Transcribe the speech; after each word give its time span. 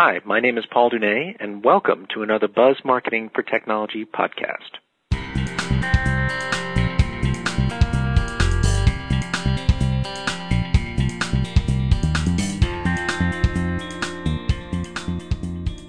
Hi, 0.00 0.20
my 0.24 0.38
name 0.38 0.56
is 0.58 0.64
Paul 0.64 0.90
Dunay, 0.90 1.34
and 1.40 1.64
welcome 1.64 2.06
to 2.14 2.22
another 2.22 2.46
Buzz 2.46 2.76
Marketing 2.84 3.32
for 3.34 3.42
Technology 3.42 4.04
podcast. 4.04 4.78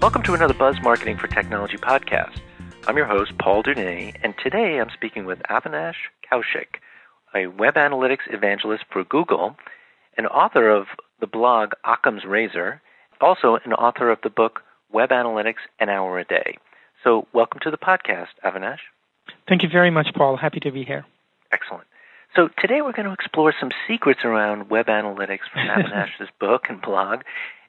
Welcome 0.02 0.24
to 0.24 0.34
another 0.34 0.54
Buzz 0.54 0.74
Marketing 0.82 1.16
for 1.16 1.28
Technology 1.28 1.76
podcast. 1.76 2.40
I'm 2.88 2.96
your 2.96 3.06
host, 3.06 3.38
Paul 3.38 3.62
Dunay, 3.62 4.16
and 4.24 4.34
today 4.42 4.80
I'm 4.80 4.90
speaking 4.92 5.24
with 5.24 5.38
Avinash 5.48 5.94
Kaushik, 6.28 6.80
a 7.32 7.46
web 7.46 7.74
analytics 7.74 8.26
evangelist 8.28 8.82
for 8.92 9.04
Google, 9.04 9.54
and 10.16 10.26
author 10.26 10.68
of 10.68 10.86
the 11.20 11.28
blog 11.28 11.74
Occam's 11.84 12.24
Razor, 12.24 12.82
also 13.20 13.58
an 13.64 13.72
author 13.72 14.10
of 14.10 14.18
the 14.22 14.30
book 14.30 14.62
Web 14.92 15.10
Analytics 15.10 15.62
An 15.78 15.88
Hour 15.88 16.18
a 16.18 16.24
Day. 16.24 16.58
So, 17.04 17.26
welcome 17.32 17.60
to 17.62 17.70
the 17.70 17.78
podcast, 17.78 18.28
Avinash. 18.44 18.80
Thank 19.48 19.62
you 19.62 19.68
very 19.68 19.90
much, 19.90 20.08
Paul. 20.14 20.36
Happy 20.36 20.60
to 20.60 20.70
be 20.70 20.84
here. 20.84 21.06
Excellent. 21.52 21.86
So, 22.36 22.48
today 22.58 22.82
we're 22.82 22.92
going 22.92 23.06
to 23.06 23.14
explore 23.14 23.54
some 23.58 23.70
secrets 23.88 24.20
around 24.24 24.70
web 24.70 24.86
analytics 24.86 25.48
from 25.52 25.62
Avinash's 25.68 26.28
book 26.38 26.64
and 26.68 26.80
blog. 26.80 27.22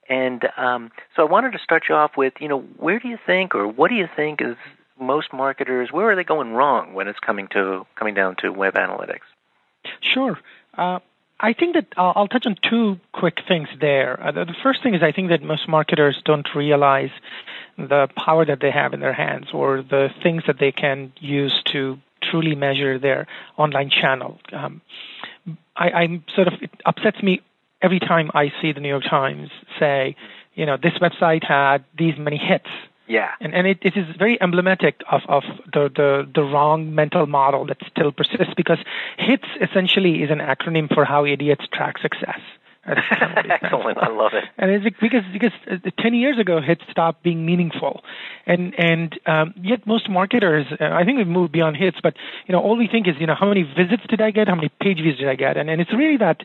And 0.10 0.48
um, 0.58 0.92
so, 1.16 1.26
I 1.26 1.32
wanted 1.32 1.54
to 1.54 1.60
start 1.60 1.84
you 1.88 1.96
off 1.96 2.18
with, 2.18 2.34
you 2.40 2.48
know, 2.48 2.62
where 2.78 3.00
do 3.00 3.08
you 3.08 3.18
think, 3.26 3.56
or 3.56 3.68
what 3.68 3.90
do 3.90 3.96
you 3.96 4.08
think 4.16 4.42
is 4.42 4.58
most 5.00 5.34
marketers, 5.34 5.92
where 5.92 6.12
are 6.12 6.16
they 6.16 6.24
going 6.24 6.54
wrong 6.54 6.94
when 6.94 7.08
it's 7.08 7.20
coming 7.20 7.48
to 7.50 7.86
coming 7.96 8.14
down 8.14 8.36
to 8.38 8.52
web 8.52 8.76
analytics? 8.76 9.26
Sure. 10.02 10.40
Uh, 10.78 11.00
I 11.42 11.54
think 11.54 11.74
that 11.74 11.88
uh, 11.98 12.14
I'll 12.16 12.28
touch 12.28 12.46
on 12.46 12.56
two 12.62 13.00
quick 13.14 13.40
things 13.48 13.68
there. 13.80 14.22
Uh, 14.22 14.32
the, 14.32 14.46
the, 14.46 14.56
first 14.62 14.84
thing 14.84 14.94
is 14.94 15.02
I 15.02 15.12
think 15.12 15.30
that 15.30 15.42
most 15.42 15.68
marketers 15.68 16.22
don't 16.24 16.48
realize 16.56 17.10
the 17.78 18.08
power 18.16 18.46
that 18.46 18.60
they 18.62 18.70
have 18.70 18.94
in 18.94 19.00
their 19.00 19.14
hands 19.14 19.48
or 19.52 19.82
the 19.82 20.10
things 20.22 20.44
that 20.46 20.60
they 20.60 20.72
can 20.72 21.12
use 21.20 21.62
to 21.72 21.98
truly 22.22 22.54
measure 22.56 23.00
their 23.00 23.28
online 23.58 23.90
channel. 23.90 24.40
Um, 24.54 24.82
I, 25.76 25.90
I'm 25.90 26.24
sort 26.36 26.48
of 26.48 26.54
it 26.62 26.70
upsets 26.86 27.22
me 27.24 27.42
every 27.82 28.00
time 28.00 28.30
I 28.36 28.52
see 28.62 28.72
the 28.72 28.80
New 28.80 28.90
York 28.90 29.04
Times 29.10 29.50
say, 29.80 30.16
you 30.54 30.68
know, 30.68 30.78
this 30.78 30.94
website 31.02 31.44
had 31.44 31.84
these 31.98 32.14
many 32.20 32.38
hits 32.38 32.70
yeah. 33.12 33.32
And 33.42 33.54
and 33.54 33.68
it, 33.68 33.80
it 33.82 33.98
is 33.98 34.06
very 34.18 34.42
emblematic 34.42 35.02
of, 35.12 35.22
of 35.28 35.44
the, 35.74 35.92
the, 35.94 36.30
the 36.34 36.44
wrong 36.44 36.96
mental 36.96 37.26
model 37.28 37.66
that 37.66 37.78
still 37.86 38.12
persists 38.14 38.54
because 38.56 38.78
HITS 39.18 39.50
essentially 39.62 40.24
is 40.24 40.32
an 40.32 40.40
acronym 40.40 40.88
for 40.94 41.04
how 41.04 41.26
idiots 41.26 41.66
track 41.74 41.98
success. 41.98 42.40
Excellent, 42.88 44.00
I 44.00 44.10
love 44.10 44.32
it. 44.34 44.44
And 44.58 44.72
it's 44.72 44.84
because 45.00 45.22
because 45.32 45.52
uh, 45.70 45.78
ten 46.00 46.16
years 46.16 46.40
ago, 46.40 46.60
hit 46.60 46.82
stopped 46.90 47.22
being 47.22 47.46
meaningful, 47.46 48.02
and 48.48 48.74
and 48.76 49.20
um, 49.28 49.54
yet 49.62 49.86
most 49.86 50.10
marketers, 50.10 50.66
uh, 50.80 50.86
I 50.86 51.06
think 51.06 51.20
we've 51.20 51.28
moved 51.28 51.52
beyond 51.52 51.78
hits, 51.78 52.00
but 52.02 52.16
you 52.48 52.54
know 52.54 52.60
all 52.60 52.76
we 52.76 52.88
think 52.88 53.08
is 53.08 53.14
you 53.20 53.28
know 53.28 53.36
how 53.36 53.48
many 53.48 53.62
visits 53.62 54.02
did 54.10 54.20
I 54.20 54.32
get, 54.32 54.48
how 54.48 54.56
many 54.56 54.70
page 54.82 54.98
views 54.98 55.20
did 55.20 55.28
I 55.28 55.36
get, 55.36 55.58
and 55.58 55.70
and 55.70 55.80
it's 55.80 55.94
really 55.94 56.18
that 56.18 56.42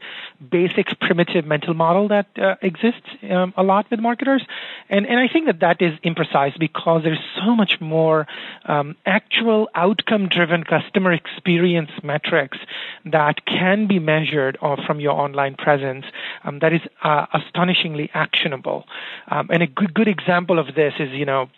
basic 0.51 1.01
primitive 1.01 1.47
mental 1.47 1.73
model 1.73 2.09
that 2.09 2.27
uh, 2.37 2.57
exists 2.61 3.09
um, 3.31 3.55
a 3.57 3.63
lot 3.63 3.91
with 3.91 4.01
marketers, 4.01 4.45
and 4.91 5.07
and 5.07 5.19
I 5.19 5.29
think 5.33 5.47
that 5.47 5.61
that 5.61 5.81
is 5.81 5.99
imprecise 6.05 6.59
because 6.59 7.03
there's 7.03 7.25
so 7.43 7.57
much 7.57 7.81
more 7.81 8.27
um, 8.67 8.95
actual 9.07 9.71
outcome-driven 9.75 10.65
customer 10.65 11.15
experience 11.15 11.91
metrics 12.03 12.59
that 13.07 13.47
can 13.47 13.87
be 13.87 13.99
measured 13.99 14.59
uh, 14.61 14.77
from 14.87 15.01
your 15.01 15.13
online 15.13 15.55
presence 15.55 16.05
um, 16.45 16.59
that 16.61 16.73
is 16.73 16.81
uh, 17.03 17.27
astonishingly 17.33 18.11
actionable. 18.15 18.85
Um, 19.29 19.49
and 19.51 19.63
a 19.63 19.67
good, 19.67 19.95
good 19.95 20.09
example 20.09 20.59
of 20.59 20.75
this 20.75 20.95
is, 20.99 21.11
you 21.13 21.25
know, 21.25 21.49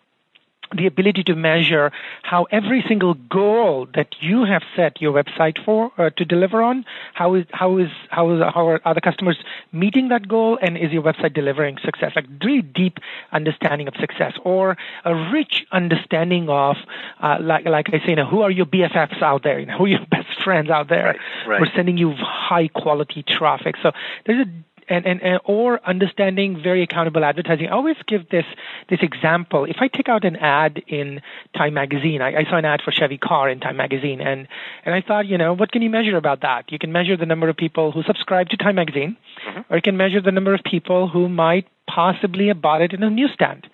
the 0.77 0.87
ability 0.87 1.23
to 1.25 1.35
measure 1.35 1.91
how 2.23 2.47
every 2.51 2.85
single 2.87 3.15
goal 3.15 3.87
that 3.95 4.09
you 4.21 4.45
have 4.45 4.63
set 4.77 5.01
your 5.01 5.13
website 5.13 5.63
for 5.65 5.91
uh, 5.99 6.11
to 6.17 6.25
deliver 6.25 6.63
on 6.63 6.85
how 7.15 7.35
is 7.35 7.45
how 7.53 7.79
is 7.79 7.89
how 8.11 8.31
is 8.31 8.43
how 8.55 8.79
are 8.85 8.95
the 8.95 9.01
customers 9.01 9.39
meeting 9.73 10.09
that 10.09 10.29
goal 10.29 10.59
and 10.61 10.77
is 10.77 10.93
your 10.93 11.03
website 11.03 11.35
delivering 11.35 11.79
success? 11.85 12.13
Like 12.15 12.27
really 12.43 12.63
deep 12.63 12.99
understanding 13.33 13.89
of 13.89 13.95
success 14.01 14.35
or 14.45 14.77
a 15.05 15.15
rich 15.33 15.65
understanding 15.73 16.49
of 16.49 16.77
uh, 17.23 17.39
like 17.41 17.65
like 17.67 17.87
I 17.89 17.99
say 17.99 18.11
you 18.11 18.17
know 18.17 18.27
who 18.27 18.43
are 18.43 18.51
your 18.51 18.67
BFFs 18.67 19.23
out 19.23 19.43
there? 19.43 19.59
You 19.59 19.67
know 19.67 19.79
who 19.79 19.85
are 19.85 19.89
your 19.89 20.07
best 20.11 20.43
friends 20.43 20.71
out 20.71 20.89
there? 20.89 21.07
Right, 21.07 21.21
right. 21.47 21.61
we're 21.61 21.73
sending 21.75 21.97
you 21.97 22.15
high 22.17 22.69
quality 22.69 23.25
traffic. 23.27 23.77
So 23.83 23.93
there's 24.27 24.47
a 24.47 24.51
and, 24.89 25.07
and, 25.07 25.23
and, 25.23 25.41
or 25.45 25.81
understanding 25.87 26.61
very 26.63 26.83
accountable 26.83 27.25
advertising. 27.25 27.67
I 27.67 27.71
always 27.71 27.97
give 28.07 28.29
this 28.31 28.45
this 28.89 29.01
example. 29.03 29.65
If 29.65 29.77
I 29.81 29.89
take 29.89 30.09
out 30.09 30.25
an 30.25 30.37
ad 30.37 30.83
in 30.87 31.21
Time 31.57 31.75
Magazine, 31.75 32.23
I, 32.23 32.41
I, 32.41 32.45
saw 32.45 32.57
an 32.57 32.65
ad 32.65 32.81
for 32.83 32.93
Chevy 32.93 33.19
car 33.19 33.49
in 33.49 33.61
Time 33.61 33.77
Magazine, 33.77 34.21
and 34.21 34.49
and 34.85 34.95
I 34.95 35.01
thought, 35.01 35.27
you 35.27 35.39
know, 35.39 35.53
what 35.55 35.73
can 35.73 35.83
you 35.83 35.91
measure 35.91 36.17
about 36.17 36.43
that? 36.43 36.71
You 36.73 36.79
can 36.79 36.93
measure 36.93 37.17
the 37.17 37.27
number 37.27 37.49
of 37.49 37.57
people 37.57 37.93
who 37.93 38.03
subscribe 38.03 38.49
to 38.51 38.57
Time 38.57 38.77
Magazine, 38.77 39.17
mm-hmm. 39.47 39.73
or 39.73 39.77
you 39.77 39.83
can 39.83 39.97
measure 39.97 40.21
the 40.21 40.33
number 40.33 40.55
of 40.55 40.61
people 40.65 41.09
who 41.09 41.29
might 41.29 41.67
possibly 41.89 42.49
have 42.49 42.61
bought 42.61 42.83
it 42.83 42.93
in 42.93 43.03
a 43.03 43.11
newsstand. 43.11 43.69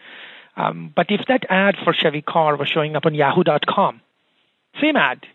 Um, 0.56 0.92
but 0.94 1.06
if 1.10 1.22
that 1.28 1.44
ad 1.50 1.76
for 1.82 1.92
Chevy 1.92 2.22
car 2.22 2.56
was 2.56 2.68
showing 2.68 2.94
up 2.94 3.06
on 3.06 3.14
Yahoo.com, 3.14 4.00
same 4.80 4.96
ad, 4.96 5.26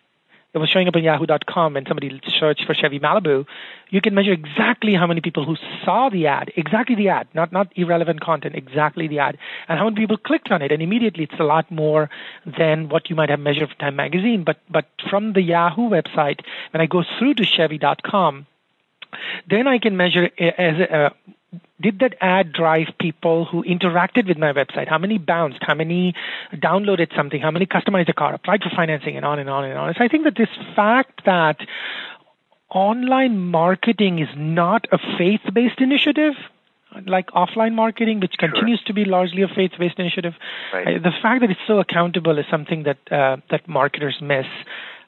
it 0.54 0.58
was 0.58 0.70
showing 0.70 0.88
up 0.88 0.96
on 0.96 1.04
yahoo.com 1.04 1.78
and 1.78 1.88
somebody 1.88 2.20
searched 2.40 2.66
for 2.66 2.74
Chevy 2.74 3.00
Malibu, 3.00 3.46
you 3.90 4.02
can 4.02 4.16
measure 4.16 4.32
exactly 4.32 4.96
how 4.96 5.06
many 5.06 5.22
people 5.22 5.46
who 5.46 5.56
saw 5.86 6.10
the 6.10 6.26
ad, 6.28 6.52
exactly 6.56 6.96
the 6.96 7.10
ad, 7.10 7.28
not, 7.34 7.52
not 7.52 7.72
irrelevant 7.76 8.22
content, 8.22 8.56
exactly 8.56 9.08
the 9.08 9.20
ad, 9.20 9.38
and 9.68 9.78
how 9.78 9.86
many 9.86 9.96
people 9.96 10.18
clicked 10.18 10.52
on 10.52 10.62
it. 10.62 10.72
And 10.72 10.82
immediately 10.82 11.26
it's 11.26 11.40
a 11.40 11.44
lot 11.44 11.70
more 11.72 12.10
than 12.46 12.90
what 12.90 13.10
you 13.10 13.16
might 13.16 13.30
have 13.30 13.40
measured 13.40 13.70
for 13.70 13.76
Time 13.76 13.96
Magazine. 13.96 14.44
But, 14.44 14.58
but 14.70 14.86
from 15.10 15.34
the 15.34 15.42
Yahoo 15.42 15.90
website, 15.90 16.40
when 16.72 16.82
I 16.82 16.88
go 16.88 17.04
through 17.18 17.36
to 17.36 17.46
Chevy.com, 17.46 18.48
then 19.50 19.68
I 19.68 19.78
can 19.78 19.98
measure 19.98 20.30
as 20.40 20.80
a, 20.80 21.12
did 21.82 22.00
that 22.00 22.16
ad 22.22 22.54
drive 22.54 22.88
people 23.00 23.46
who 23.46 23.64
interacted 23.64 24.28
with 24.28 24.38
my 24.38 24.54
website? 24.54 24.88
How 24.88 24.98
many 24.98 25.18
bounced? 25.18 25.60
How 25.62 25.74
many 25.74 26.14
downloaded 26.54 27.16
something? 27.16 27.42
How 27.42 27.52
many 27.52 27.66
customized 27.66 28.10
a 28.10 28.14
car, 28.14 28.34
applied 28.34 28.62
for 28.62 28.70
financing, 28.76 29.16
and 29.16 29.26
on 29.26 29.40
and 29.40 29.50
on 29.50 29.66
and 29.66 29.78
on? 29.78 29.94
So 29.98 30.04
I 30.04 30.08
think 30.08 30.26
that 30.26 30.36
this 30.38 30.50
fact 30.76 31.26
that 31.26 31.58
online 32.70 33.40
marketing 33.40 34.20
is 34.20 34.30
not 34.36 34.88
a 34.92 35.00
faith 35.18 35.42
based 35.54 35.80
initiative, 35.80 36.34
like 37.06 37.28
offline 37.28 37.74
marketing, 37.74 38.20
which 38.20 38.34
continues 38.38 38.80
sure. 38.80 38.88
to 38.88 38.94
be 38.94 39.06
largely 39.06 39.42
a 39.44 39.48
faith-based 39.48 40.00
initiative. 40.00 40.34
Right. 40.74 40.88
Uh, 40.88 41.00
the 41.00 41.12
fact 41.22 41.42
that 41.42 41.50
it's 41.50 41.60
so 41.68 41.80
accountable 41.80 42.38
is 42.38 42.46
something 42.50 42.84
that 42.84 42.98
uh, 43.12 43.38
that 43.52 43.68
marketers 43.68 44.18
miss. 44.22 44.46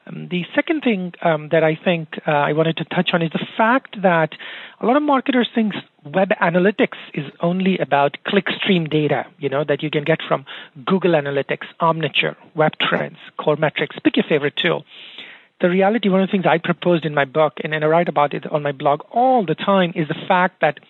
Um, 0.06 0.28
the 0.30 0.44
second 0.54 0.82
thing 0.82 1.12
um, 1.22 1.48
that 1.50 1.62
I 1.62 1.76
think 1.76 2.20
uh, 2.26 2.30
I 2.30 2.52
wanted 2.52 2.76
to 2.78 2.84
touch 2.84 3.10
on 3.12 3.22
is 3.22 3.30
the 3.30 3.46
fact 3.56 4.02
that 4.02 4.30
a 4.80 4.86
lot 4.86 4.96
of 4.96 5.02
marketers 5.02 5.48
think 5.54 5.74
web 6.04 6.30
analytics 6.40 6.98
is 7.14 7.24
only 7.40 7.78
about 7.78 8.18
clickstream 8.26 8.90
data, 8.90 9.26
you 9.38 9.48
know, 9.48 9.64
that 9.64 9.82
you 9.82 9.90
can 9.90 10.04
get 10.04 10.18
from 10.26 10.44
Google 10.84 11.12
Analytics, 11.12 11.66
Omniture, 11.80 12.34
WebTrends, 12.56 13.18
Core 13.36 13.56
Metrics, 13.56 13.96
pick 14.02 14.16
your 14.16 14.26
favorite 14.28 14.56
tool. 14.56 14.84
The 15.60 15.70
reality, 15.70 16.08
one 16.08 16.20
of 16.20 16.28
the 16.28 16.32
things 16.32 16.46
I 16.46 16.58
proposed 16.58 17.04
in 17.04 17.14
my 17.14 17.24
book, 17.24 17.58
and, 17.62 17.72
and 17.72 17.84
I 17.84 17.86
write 17.86 18.08
about 18.08 18.34
it 18.34 18.46
on 18.50 18.64
my 18.64 18.72
blog 18.72 19.02
all 19.12 19.46
the 19.46 19.54
time, 19.54 19.92
is 19.94 20.08
the 20.08 20.26
fact 20.26 20.60
that 20.60 20.80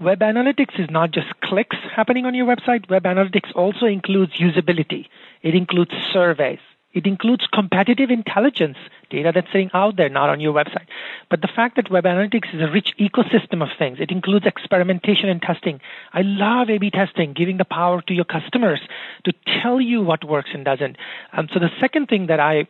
Web 0.00 0.20
analytics 0.20 0.78
is 0.78 0.88
not 0.90 1.10
just 1.10 1.26
clicks 1.42 1.76
happening 1.94 2.24
on 2.24 2.34
your 2.34 2.46
website. 2.46 2.88
Web 2.88 3.02
analytics 3.02 3.54
also 3.54 3.86
includes 3.86 4.34
usability. 4.38 5.06
It 5.42 5.54
includes 5.54 5.90
surveys. 6.12 6.60
It 6.96 7.06
includes 7.06 7.46
competitive 7.52 8.08
intelligence, 8.08 8.78
data 9.10 9.30
that's 9.34 9.52
sitting 9.52 9.68
out 9.74 9.96
there, 9.96 10.08
not 10.08 10.30
on 10.30 10.40
your 10.40 10.54
website. 10.54 10.86
But 11.28 11.42
the 11.42 11.48
fact 11.54 11.76
that 11.76 11.90
web 11.90 12.04
analytics 12.04 12.54
is 12.54 12.62
a 12.62 12.72
rich 12.72 12.94
ecosystem 12.98 13.62
of 13.62 13.68
things, 13.78 13.98
it 14.00 14.10
includes 14.10 14.46
experimentation 14.46 15.28
and 15.28 15.42
testing. 15.42 15.82
I 16.14 16.22
love 16.22 16.70
A 16.70 16.78
B 16.78 16.88
testing, 16.90 17.34
giving 17.34 17.58
the 17.58 17.66
power 17.66 18.00
to 18.00 18.14
your 18.14 18.24
customers 18.24 18.80
to 19.24 19.34
tell 19.60 19.78
you 19.78 20.00
what 20.00 20.24
works 20.24 20.48
and 20.54 20.64
doesn't. 20.64 20.96
Um, 21.34 21.48
so 21.52 21.60
the 21.60 21.68
second 21.78 22.06
thing 22.06 22.28
that 22.28 22.40
I 22.40 22.66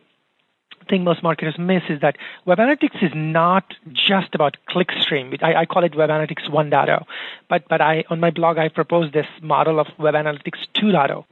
think 0.89 1.05
most 1.05 1.23
marketers 1.23 1.55
miss 1.57 1.83
is 1.87 2.01
that 2.01 2.17
web 2.45 2.57
analytics 2.57 3.01
is 3.01 3.11
not 3.15 3.63
just 3.93 4.35
about 4.35 4.57
clickstream. 4.69 5.41
I, 5.41 5.61
I 5.61 5.65
call 5.65 5.85
it 5.85 5.95
web 5.95 6.09
analytics 6.09 6.49
1.0. 6.49 7.05
But, 7.49 7.63
but 7.69 7.79
I, 7.79 8.03
on 8.09 8.19
my 8.19 8.31
blog, 8.31 8.57
I 8.57 8.67
propose 8.67 9.13
this 9.13 9.27
model 9.41 9.79
of 9.79 9.87
web 9.97 10.15
analytics 10.15 10.59
2.0 10.75 11.23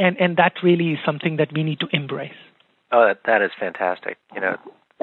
and 0.00 0.16
and 0.18 0.36
that 0.38 0.54
really 0.62 0.92
is 0.92 0.98
something 1.04 1.36
that 1.36 1.52
we 1.52 1.62
need 1.62 1.78
to 1.80 1.88
embrace. 1.92 2.32
Oh, 2.90 3.06
that, 3.06 3.20
that 3.26 3.42
is 3.42 3.50
fantastic. 3.58 4.16
You 4.34 4.40
know, 4.40 4.56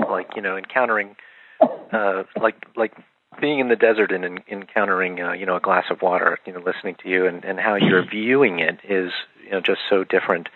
like 0.10 0.36
you 0.36 0.42
know, 0.42 0.58
encountering, 0.58 1.16
uh, 1.62 2.24
like 2.42 2.56
like 2.76 2.94
being 3.40 3.60
in 3.60 3.70
the 3.70 3.76
desert 3.76 4.12
and 4.12 4.26
in, 4.26 4.40
encountering, 4.50 5.22
uh, 5.22 5.34
you 5.34 5.46
know, 5.46 5.56
a 5.56 5.62
glass 5.62 5.86
of 5.92 6.02
water. 6.02 6.40
You 6.46 6.54
know, 6.54 6.60
listening 6.60 6.96
to 7.04 7.10
you 7.10 7.28
and 7.28 7.46
and 7.46 7.60
how 7.60 7.76
you're 7.76 8.06
viewing 8.06 8.60
it 8.60 8.80
is, 8.84 9.12
you 9.46 9.52
know, 9.52 9.62
just 9.62 9.80
so 9.90 10.04
different 10.04 10.50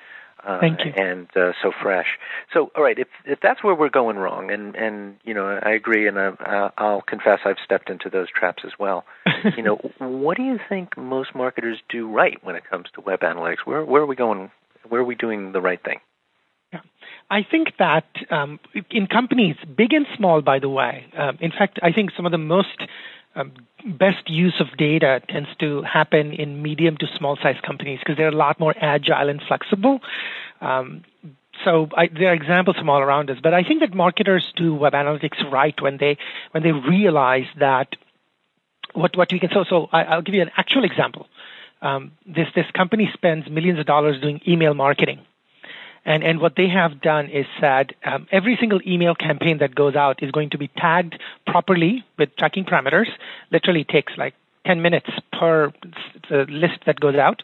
Uh, 0.45 0.59
Thank 0.59 0.79
you. 0.85 0.91
And 0.95 1.27
uh, 1.35 1.51
so 1.61 1.71
fresh. 1.81 2.17
So, 2.53 2.71
all 2.75 2.83
right, 2.83 2.97
if 2.97 3.07
if 3.25 3.39
that's 3.41 3.63
where 3.63 3.75
we're 3.75 3.89
going 3.89 4.17
wrong, 4.17 4.51
and 4.51 4.75
and 4.75 5.17
you 5.23 5.33
know, 5.33 5.59
I 5.61 5.71
agree, 5.71 6.07
and 6.07 6.17
uh, 6.17 6.69
I'll 6.77 7.01
confess 7.01 7.39
I've 7.45 7.57
stepped 7.63 7.89
into 7.89 8.09
those 8.09 8.27
traps 8.31 8.63
as 8.65 8.71
well. 8.79 9.05
you 9.57 9.63
know, 9.63 9.75
what 9.99 10.37
do 10.37 10.43
you 10.43 10.59
think 10.67 10.97
most 10.97 11.35
marketers 11.35 11.77
do 11.89 12.09
right 12.11 12.37
when 12.43 12.55
it 12.55 12.63
comes 12.69 12.87
to 12.95 13.01
web 13.01 13.19
analytics? 13.19 13.65
Where 13.65 13.85
where 13.85 14.01
are 14.01 14.07
we 14.07 14.15
going? 14.15 14.49
Where 14.89 15.01
are 15.01 15.05
we 15.05 15.15
doing 15.15 15.51
the 15.51 15.61
right 15.61 15.81
thing? 15.83 15.99
Yeah. 16.73 16.79
I 17.29 17.41
think 17.49 17.73
that 17.77 18.05
um, 18.29 18.59
in 18.89 19.07
companies, 19.07 19.57
big 19.77 19.93
and 19.93 20.05
small, 20.17 20.41
by 20.41 20.59
the 20.59 20.69
way, 20.69 21.05
um, 21.17 21.37
in 21.39 21.51
fact, 21.51 21.79
I 21.83 21.91
think 21.91 22.11
some 22.15 22.25
of 22.25 22.31
the 22.31 22.37
most 22.37 22.81
um, 23.35 23.53
best 23.85 24.29
use 24.29 24.59
of 24.59 24.67
data 24.77 25.21
tends 25.29 25.49
to 25.59 25.81
happen 25.83 26.33
in 26.33 26.61
medium 26.61 26.97
to 26.97 27.07
small 27.17 27.37
size 27.37 27.57
companies 27.65 27.99
because 27.99 28.17
they're 28.17 28.27
a 28.27 28.31
lot 28.31 28.59
more 28.59 28.75
agile 28.77 29.29
and 29.29 29.41
flexible. 29.47 30.01
Um, 30.59 31.03
so 31.63 31.89
I, 31.95 32.07
there 32.07 32.29
are 32.29 32.33
examples 32.33 32.77
from 32.77 32.89
all 32.89 33.01
around 33.01 33.29
us, 33.29 33.37
but 33.41 33.53
I 33.53 33.63
think 33.63 33.81
that 33.81 33.93
marketers 33.93 34.51
do 34.55 34.73
web 34.73 34.93
analytics 34.93 35.49
right 35.51 35.79
when 35.81 35.97
they 35.97 36.17
when 36.51 36.63
they 36.63 36.71
realize 36.71 37.47
that 37.59 37.95
what 38.93 39.15
what 39.15 39.31
we 39.31 39.39
can. 39.39 39.49
So 39.53 39.63
so 39.63 39.89
I, 39.91 40.15
will 40.15 40.23
give 40.23 40.35
you 40.35 40.41
an 40.41 40.51
actual 40.57 40.83
example. 40.83 41.27
Um, 41.81 42.11
this 42.25 42.47
this 42.55 42.69
company 42.71 43.09
spends 43.13 43.49
millions 43.49 43.79
of 43.79 43.85
dollars 43.85 44.19
doing 44.21 44.41
email 44.47 44.73
marketing 44.73 45.19
and, 46.05 46.23
and 46.23 46.39
what 46.39 46.55
they 46.55 46.67
have 46.67 47.01
done 47.01 47.29
is 47.29 47.45
said 47.59 47.93
um, 48.05 48.27
every 48.31 48.57
single 48.59 48.79
email 48.85 49.15
campaign 49.15 49.59
that 49.59 49.75
goes 49.75 49.95
out 49.95 50.23
is 50.23 50.31
going 50.31 50.49
to 50.51 50.57
be 50.57 50.67
tagged 50.67 51.19
properly 51.45 52.03
with 52.17 52.35
tracking 52.37 52.65
parameters. 52.65 53.07
Literally 53.51 53.83
takes 53.83 54.13
like 54.17 54.33
10 54.65 54.81
minutes 54.81 55.09
per 55.31 55.71
list 56.29 56.79
that 56.85 56.99
goes 56.99 57.15
out. 57.15 57.43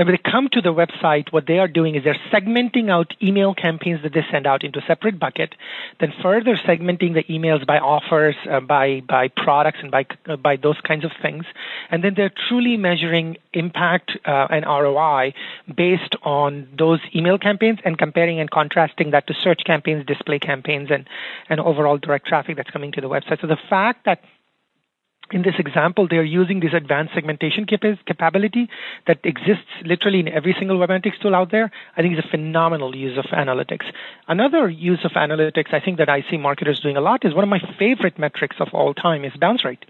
And 0.00 0.06
when 0.06 0.16
they 0.16 0.30
come 0.30 0.48
to 0.52 0.62
the 0.62 0.72
website, 0.72 1.30
what 1.30 1.46
they 1.46 1.58
are 1.58 1.68
doing 1.68 1.94
is 1.94 2.04
they're 2.04 2.16
segmenting 2.32 2.88
out 2.88 3.12
email 3.22 3.52
campaigns 3.52 4.02
that 4.02 4.14
they 4.14 4.24
send 4.30 4.46
out 4.46 4.64
into 4.64 4.78
a 4.78 4.82
separate 4.86 5.18
bucket, 5.18 5.54
then 6.00 6.10
further 6.22 6.56
segmenting 6.56 7.12
the 7.12 7.22
emails 7.24 7.66
by 7.66 7.78
offers, 7.78 8.34
uh, 8.50 8.60
by 8.60 9.02
by 9.06 9.28
products, 9.28 9.80
and 9.82 9.90
by 9.90 10.06
uh, 10.26 10.36
by 10.36 10.56
those 10.56 10.80
kinds 10.88 11.04
of 11.04 11.10
things. 11.20 11.44
And 11.90 12.02
then 12.02 12.14
they're 12.16 12.32
truly 12.48 12.78
measuring 12.78 13.36
impact 13.52 14.12
uh, 14.24 14.46
and 14.48 14.64
ROI 14.64 15.34
based 15.76 16.16
on 16.22 16.66
those 16.78 17.00
email 17.14 17.36
campaigns 17.36 17.80
and 17.84 17.98
comparing 17.98 18.40
and 18.40 18.50
contrasting 18.50 19.10
that 19.10 19.26
to 19.26 19.34
search 19.34 19.64
campaigns, 19.66 20.06
display 20.06 20.38
campaigns, 20.38 20.90
and 20.90 21.06
and 21.50 21.60
overall 21.60 21.98
direct 21.98 22.26
traffic 22.26 22.56
that's 22.56 22.70
coming 22.70 22.90
to 22.92 23.02
the 23.02 23.10
website. 23.10 23.42
So 23.42 23.46
the 23.46 23.60
fact 23.68 24.06
that 24.06 24.22
in 25.32 25.42
this 25.42 25.54
example, 25.58 26.08
they 26.08 26.16
are 26.16 26.22
using 26.22 26.60
this 26.60 26.72
advanced 26.74 27.14
segmentation 27.14 27.66
capability 27.66 28.68
that 29.06 29.18
exists 29.24 29.70
literally 29.84 30.20
in 30.20 30.28
every 30.28 30.54
single 30.58 30.78
web 30.78 30.90
analytics 30.90 31.20
tool 31.20 31.34
out 31.34 31.50
there. 31.50 31.70
I 31.96 32.02
think 32.02 32.14
is 32.14 32.24
a 32.24 32.30
phenomenal 32.30 32.94
use 32.96 33.18
of 33.18 33.24
analytics. 33.26 33.84
Another 34.28 34.68
use 34.68 35.00
of 35.04 35.12
analytics 35.12 35.72
I 35.72 35.80
think 35.80 35.98
that 35.98 36.08
I 36.08 36.24
see 36.30 36.36
marketers 36.36 36.80
doing 36.80 36.96
a 36.96 37.00
lot 37.00 37.24
is 37.24 37.34
one 37.34 37.44
of 37.44 37.50
my 37.50 37.60
favorite 37.78 38.18
metrics 38.18 38.56
of 38.60 38.68
all 38.72 38.94
time 38.94 39.24
is 39.24 39.32
bounce 39.40 39.64
rate. 39.64 39.84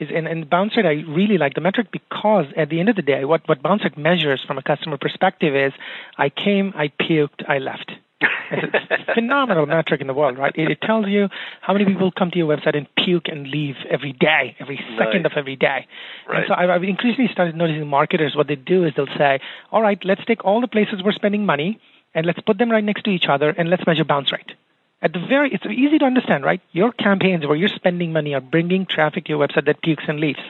Is 0.00 0.08
and, 0.14 0.26
and 0.26 0.50
bounce 0.50 0.76
rate 0.76 0.86
I 0.86 1.08
really 1.10 1.38
like 1.38 1.54
the 1.54 1.60
metric 1.60 1.88
because 1.92 2.46
at 2.56 2.68
the 2.68 2.80
end 2.80 2.88
of 2.88 2.96
the 2.96 3.02
day, 3.02 3.24
what, 3.24 3.48
what 3.48 3.62
bounce 3.62 3.84
rate 3.84 3.96
measures 3.96 4.42
from 4.46 4.58
a 4.58 4.62
customer 4.62 4.98
perspective 4.98 5.54
is 5.54 5.72
I 6.18 6.30
came, 6.30 6.72
I 6.76 6.88
puked, 7.00 7.48
I 7.48 7.58
left. 7.58 7.92
It's 8.50 9.10
a 9.10 9.14
phenomenal 9.14 9.66
metric 9.66 10.00
in 10.00 10.06
the 10.06 10.14
world, 10.14 10.38
right? 10.38 10.52
It, 10.56 10.70
it, 10.70 10.80
tells 10.80 11.06
you 11.08 11.28
how 11.60 11.72
many 11.72 11.84
people 11.84 12.12
come 12.12 12.30
to 12.30 12.38
your 12.38 12.54
website 12.54 12.76
and 12.76 12.86
puke 12.96 13.28
and 13.28 13.46
leave 13.46 13.76
every 13.90 14.12
day, 14.12 14.56
every 14.60 14.80
second 14.98 15.26
of 15.26 15.32
every 15.36 15.56
day. 15.56 15.86
Right. 16.28 16.38
And 16.38 16.44
so 16.48 16.54
I've, 16.54 16.70
I've 16.70 16.84
increasingly 16.84 17.30
started 17.32 17.56
noticing 17.56 17.86
marketers, 17.86 18.36
what 18.36 18.48
they 18.48 18.56
do 18.56 18.84
is 18.84 18.92
they'll 18.96 19.06
say, 19.18 19.40
all 19.72 19.82
right, 19.82 19.98
let's 20.04 20.24
take 20.24 20.44
all 20.44 20.60
the 20.60 20.68
places 20.68 21.02
we're 21.02 21.12
spending 21.12 21.46
money 21.46 21.80
and 22.14 22.26
let's 22.26 22.40
put 22.40 22.58
them 22.58 22.70
right 22.70 22.84
next 22.84 23.04
to 23.04 23.10
each 23.10 23.26
other 23.26 23.50
and 23.50 23.70
let's 23.70 23.86
measure 23.86 24.04
bounce 24.04 24.32
rate. 24.32 24.52
At 25.02 25.12
the 25.12 25.20
very, 25.20 25.52
it's 25.52 25.66
easy 25.66 25.98
to 25.98 26.04
understand, 26.04 26.44
right? 26.44 26.60
Your 26.72 26.92
campaigns 26.92 27.46
where 27.46 27.56
you're 27.56 27.68
spending 27.68 28.12
money 28.12 28.34
are 28.34 28.40
bringing 28.40 28.86
traffic 28.86 29.24
to 29.24 29.30
your 29.30 29.46
website 29.46 29.66
that 29.66 29.82
pukes 29.82 30.04
and 30.08 30.20
leaves. 30.20 30.40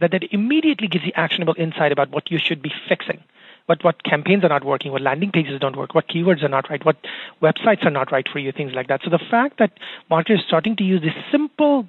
That 0.00 0.12
that 0.12 0.24
immediately 0.32 0.88
gives 0.88 1.04
you 1.04 1.12
actionable 1.14 1.54
insight 1.58 1.90
about 1.90 2.10
what 2.10 2.30
you 2.30 2.38
should 2.38 2.62
be 2.62 2.72
fixing 2.88 3.22
what 3.68 3.84
what 3.84 4.02
campaigns 4.02 4.44
are 4.44 4.48
not 4.48 4.64
working, 4.64 4.92
what 4.92 5.02
landing 5.02 5.30
pages 5.30 5.60
don't 5.60 5.76
work, 5.76 5.94
what 5.94 6.08
keywords 6.08 6.42
are 6.42 6.48
not 6.48 6.68
right, 6.70 6.84
what 6.84 6.96
websites 7.42 7.84
are 7.84 7.90
not 7.90 8.10
right 8.10 8.26
for 8.32 8.38
you, 8.38 8.50
things 8.50 8.72
like 8.74 8.88
that. 8.88 9.00
So 9.04 9.10
the 9.10 9.24
fact 9.30 9.58
that 9.58 9.72
marketers 10.08 10.40
are 10.40 10.48
starting 10.48 10.74
to 10.76 10.84
use 10.84 11.02
these 11.02 11.22
simple 11.30 11.86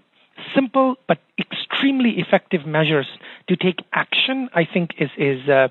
simple 0.55 0.95
but 1.07 1.19
extremely 1.37 2.19
effective 2.19 2.65
measures 2.65 3.07
to 3.47 3.55
take 3.55 3.79
action, 3.93 4.49
I 4.53 4.65
think 4.65 4.91
is 4.97 5.09
is, 5.17 5.47
uh, 5.47 5.69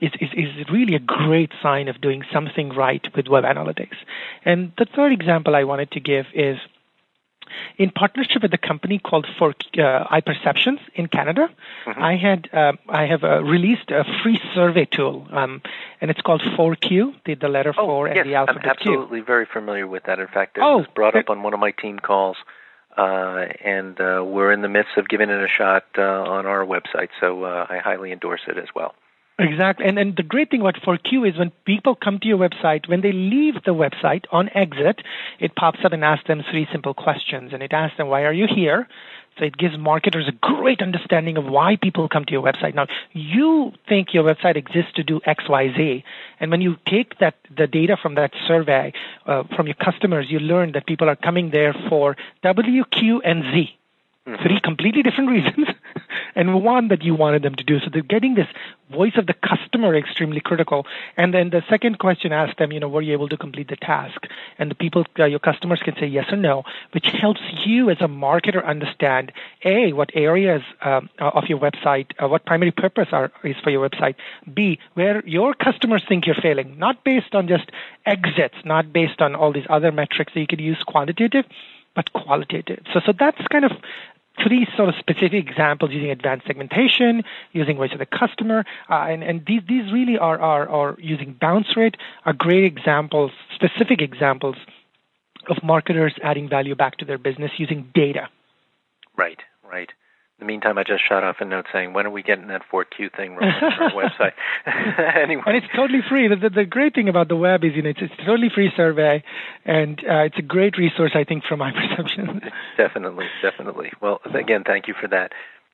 is, 0.00 0.12
is 0.20 0.30
is 0.36 0.70
really 0.70 0.94
a 0.94 1.00
great 1.00 1.50
sign 1.60 1.88
of 1.88 2.00
doing 2.00 2.22
something 2.32 2.70
right 2.70 3.04
with 3.16 3.26
web 3.28 3.44
analytics. 3.44 3.96
And 4.44 4.72
the 4.78 4.86
third 4.86 5.12
example 5.12 5.56
I 5.56 5.64
wanted 5.64 5.90
to 5.92 6.00
give 6.00 6.26
is 6.34 6.58
in 7.76 7.90
partnership 7.90 8.42
with 8.42 8.52
a 8.54 8.58
company 8.58 8.98
called 8.98 9.26
For 9.38 9.50
uh, 9.50 10.04
iPerceptions 10.10 10.80
in 10.94 11.06
Canada. 11.08 11.48
Mm-hmm. 11.86 12.02
I 12.02 12.16
had 12.16 12.48
uh, 12.52 12.72
I 12.88 13.06
have 13.06 13.24
uh, 13.24 13.42
released 13.42 13.90
a 13.90 14.04
free 14.22 14.40
survey 14.54 14.86
tool, 14.86 15.26
um, 15.30 15.62
and 16.00 16.10
it's 16.10 16.20
called 16.20 16.42
4Q, 16.42 17.14
the, 17.24 17.34
the 17.34 17.48
letter 17.48 17.74
oh, 17.76 17.86
4 17.86 18.08
yes, 18.08 18.16
and 18.18 18.30
the 18.30 18.34
alphabet 18.34 18.64
I'm 18.64 18.70
absolutely 18.70 19.20
Q. 19.20 19.26
very 19.26 19.46
familiar 19.46 19.86
with 19.86 20.04
that. 20.04 20.18
In 20.18 20.28
fact, 20.28 20.58
it 20.58 20.62
oh, 20.62 20.78
was 20.78 20.86
brought 20.94 21.16
up 21.16 21.30
on 21.30 21.42
one 21.42 21.54
of 21.54 21.60
my 21.60 21.72
team 21.72 21.98
calls. 21.98 22.36
Uh, 22.96 23.46
and 23.64 24.00
uh, 24.00 24.24
we're 24.26 24.50
in 24.50 24.60
the 24.60 24.68
midst 24.68 24.96
of 24.96 25.08
giving 25.08 25.30
it 25.30 25.40
a 25.40 25.46
shot 25.46 25.84
uh, 25.96 26.02
on 26.02 26.46
our 26.46 26.66
website, 26.66 27.10
so 27.20 27.44
uh, 27.44 27.64
I 27.70 27.78
highly 27.78 28.10
endorse 28.10 28.40
it 28.48 28.58
as 28.58 28.66
well. 28.74 28.92
Exactly. 29.38 29.86
And, 29.86 29.98
and 29.98 30.16
the 30.16 30.24
great 30.24 30.50
thing 30.50 30.60
about 30.60 30.76
4Q 30.76 31.28
is 31.28 31.38
when 31.38 31.52
people 31.64 31.94
come 31.94 32.18
to 32.20 32.26
your 32.26 32.38
website, 32.38 32.88
when 32.88 33.02
they 33.02 33.12
leave 33.12 33.54
the 33.64 33.74
website 33.74 34.24
on 34.32 34.50
exit, 34.54 35.00
it 35.38 35.54
pops 35.54 35.78
up 35.84 35.92
and 35.92 36.04
asks 36.04 36.26
them 36.26 36.42
three 36.50 36.66
simple 36.72 36.92
questions. 36.92 37.52
And 37.52 37.62
it 37.62 37.72
asks 37.72 37.96
them, 37.96 38.08
why 38.08 38.24
are 38.24 38.32
you 38.32 38.46
here? 38.52 38.88
So 39.38 39.44
it 39.44 39.56
gives 39.56 39.78
marketers 39.78 40.26
a 40.28 40.32
great 40.32 40.82
understanding 40.82 41.36
of 41.36 41.44
why 41.44 41.76
people 41.80 42.08
come 42.08 42.24
to 42.24 42.32
your 42.32 42.42
website. 42.42 42.74
Now, 42.74 42.88
you 43.12 43.72
think 43.88 44.12
your 44.12 44.24
website 44.24 44.56
exists 44.56 44.92
to 44.96 45.04
do 45.04 45.20
X, 45.24 45.44
Y, 45.48 45.72
Z. 45.76 46.04
And 46.40 46.50
when 46.50 46.60
you 46.60 46.76
take 46.88 47.18
that, 47.20 47.36
the 47.56 47.68
data 47.68 47.96
from 48.00 48.16
that 48.16 48.32
survey, 48.48 48.92
uh, 49.26 49.44
from 49.54 49.66
your 49.66 49.76
customers, 49.76 50.26
you 50.28 50.40
learn 50.40 50.72
that 50.72 50.86
people 50.86 51.08
are 51.08 51.16
coming 51.16 51.50
there 51.50 51.74
for 51.88 52.16
W, 52.42 52.84
Q, 52.90 53.22
and 53.24 53.44
Z. 53.44 53.78
Mm-hmm. 54.26 54.42
Three 54.42 54.60
completely 54.60 55.02
different 55.02 55.30
reasons, 55.36 55.68
and 56.38 56.62
one 56.62 56.88
that 56.88 57.02
you 57.02 57.14
wanted 57.16 57.42
them 57.42 57.56
to 57.56 57.64
do. 57.64 57.80
So 57.80 57.90
they're 57.92 58.00
getting 58.00 58.36
this 58.36 58.46
voice 58.90 59.14
of 59.16 59.26
the 59.26 59.34
customer 59.34 59.94
extremely 59.94 60.40
critical. 60.40 60.86
And 61.16 61.34
then 61.34 61.50
the 61.50 61.62
second 61.68 61.98
question 61.98 62.32
asked 62.32 62.58
them, 62.58 62.70
you 62.72 62.78
know, 62.78 62.88
were 62.88 63.02
you 63.02 63.12
able 63.12 63.28
to 63.28 63.36
complete 63.36 63.68
the 63.68 63.76
task? 63.76 64.22
And 64.56 64.70
the 64.70 64.76
people, 64.76 65.04
uh, 65.18 65.24
your 65.24 65.40
customers 65.40 65.80
can 65.84 65.94
say 65.98 66.06
yes 66.06 66.26
or 66.30 66.36
no, 66.36 66.62
which 66.92 67.06
helps 67.20 67.40
you 67.66 67.90
as 67.90 67.98
a 68.00 68.06
marketer 68.06 68.64
understand 68.64 69.32
a 69.64 69.92
what 69.92 70.10
areas 70.14 70.62
um, 70.80 71.10
of 71.18 71.44
your 71.48 71.58
website, 71.58 72.06
uh, 72.22 72.28
what 72.28 72.46
primary 72.46 72.70
purpose 72.70 73.08
are, 73.10 73.32
is 73.42 73.56
for 73.62 73.70
your 73.70 73.86
website. 73.86 74.14
B 74.54 74.78
where 74.94 75.26
your 75.26 75.54
customers 75.54 76.04
think 76.08 76.24
you're 76.26 76.36
failing, 76.40 76.78
not 76.78 77.02
based 77.02 77.34
on 77.34 77.48
just 77.48 77.68
exits, 78.06 78.54
not 78.64 78.92
based 78.92 79.20
on 79.20 79.34
all 79.34 79.52
these 79.52 79.66
other 79.68 79.90
metrics 79.90 80.32
that 80.34 80.40
you 80.40 80.46
could 80.46 80.60
use 80.60 80.78
quantitative 80.86 81.44
but 81.96 82.12
qualitative. 82.12 82.80
So, 82.94 83.00
so 83.04 83.12
that's 83.18 83.44
kind 83.50 83.64
of 83.64 83.72
three 84.46 84.66
sort 84.76 84.88
of 84.88 84.94
specific 84.98 85.34
examples 85.48 85.90
using 85.90 86.10
advanced 86.10 86.46
segmentation, 86.46 87.22
using 87.52 87.76
voice 87.76 87.92
of 87.92 87.98
the 87.98 88.06
customer, 88.06 88.64
uh, 88.90 89.06
and, 89.08 89.22
and 89.22 89.44
these, 89.46 89.62
these 89.68 89.92
really 89.92 90.18
are, 90.18 90.38
are, 90.38 90.68
are 90.68 90.96
using 90.98 91.36
bounce 91.40 91.76
rate 91.76 91.96
are 92.24 92.32
great 92.32 92.64
examples, 92.64 93.30
specific 93.54 94.00
examples 94.00 94.56
of 95.48 95.62
marketers 95.62 96.14
adding 96.22 96.48
value 96.48 96.74
back 96.74 96.96
to 96.98 97.04
their 97.04 97.18
business 97.18 97.52
using 97.58 97.90
data. 97.94 98.28
Right, 99.16 99.38
right. 99.68 99.90
In 100.38 100.46
the 100.46 100.52
meantime, 100.52 100.78
I 100.78 100.84
just 100.84 101.02
shot 101.06 101.24
off 101.24 101.36
a 101.40 101.44
note 101.44 101.66
saying, 101.72 101.94
when 101.94 102.06
are 102.06 102.10
we 102.10 102.22
getting 102.22 102.46
that 102.46 102.62
4Q 102.72 103.16
thing 103.16 103.34
running 103.34 103.54
on 103.60 103.82
our 103.82 103.90
website? 103.90 104.34
anyway. 105.20 105.42
And 105.44 105.56
it's 105.56 105.66
totally 105.74 105.98
free. 106.08 106.28
The, 106.28 106.36
the, 106.36 106.50
the, 106.50 106.64
great 106.64 106.94
thing 106.94 107.08
about 107.08 107.26
the 107.26 107.34
web 107.34 107.64
is, 107.64 107.72
you 107.74 107.82
know, 107.82 107.88
it's, 107.88 107.98
it's 108.00 108.14
a 108.20 108.24
totally 108.24 108.48
free 108.54 108.70
survey, 108.76 109.24
and 109.64 109.98
uh, 110.08 110.22
it's 110.22 110.38
a 110.38 110.42
great 110.42 110.78
resource, 110.78 111.10
I 111.16 111.24
think, 111.24 111.42
from 111.42 111.58
my 111.58 111.72
perception. 111.96 112.40
definitely, 112.76 113.26
definitely. 113.42 113.90
Well, 114.00 114.20
again, 114.32 114.62
thank 114.64 114.86
you 114.86 114.94
for 114.94 115.08
that. 115.08 115.32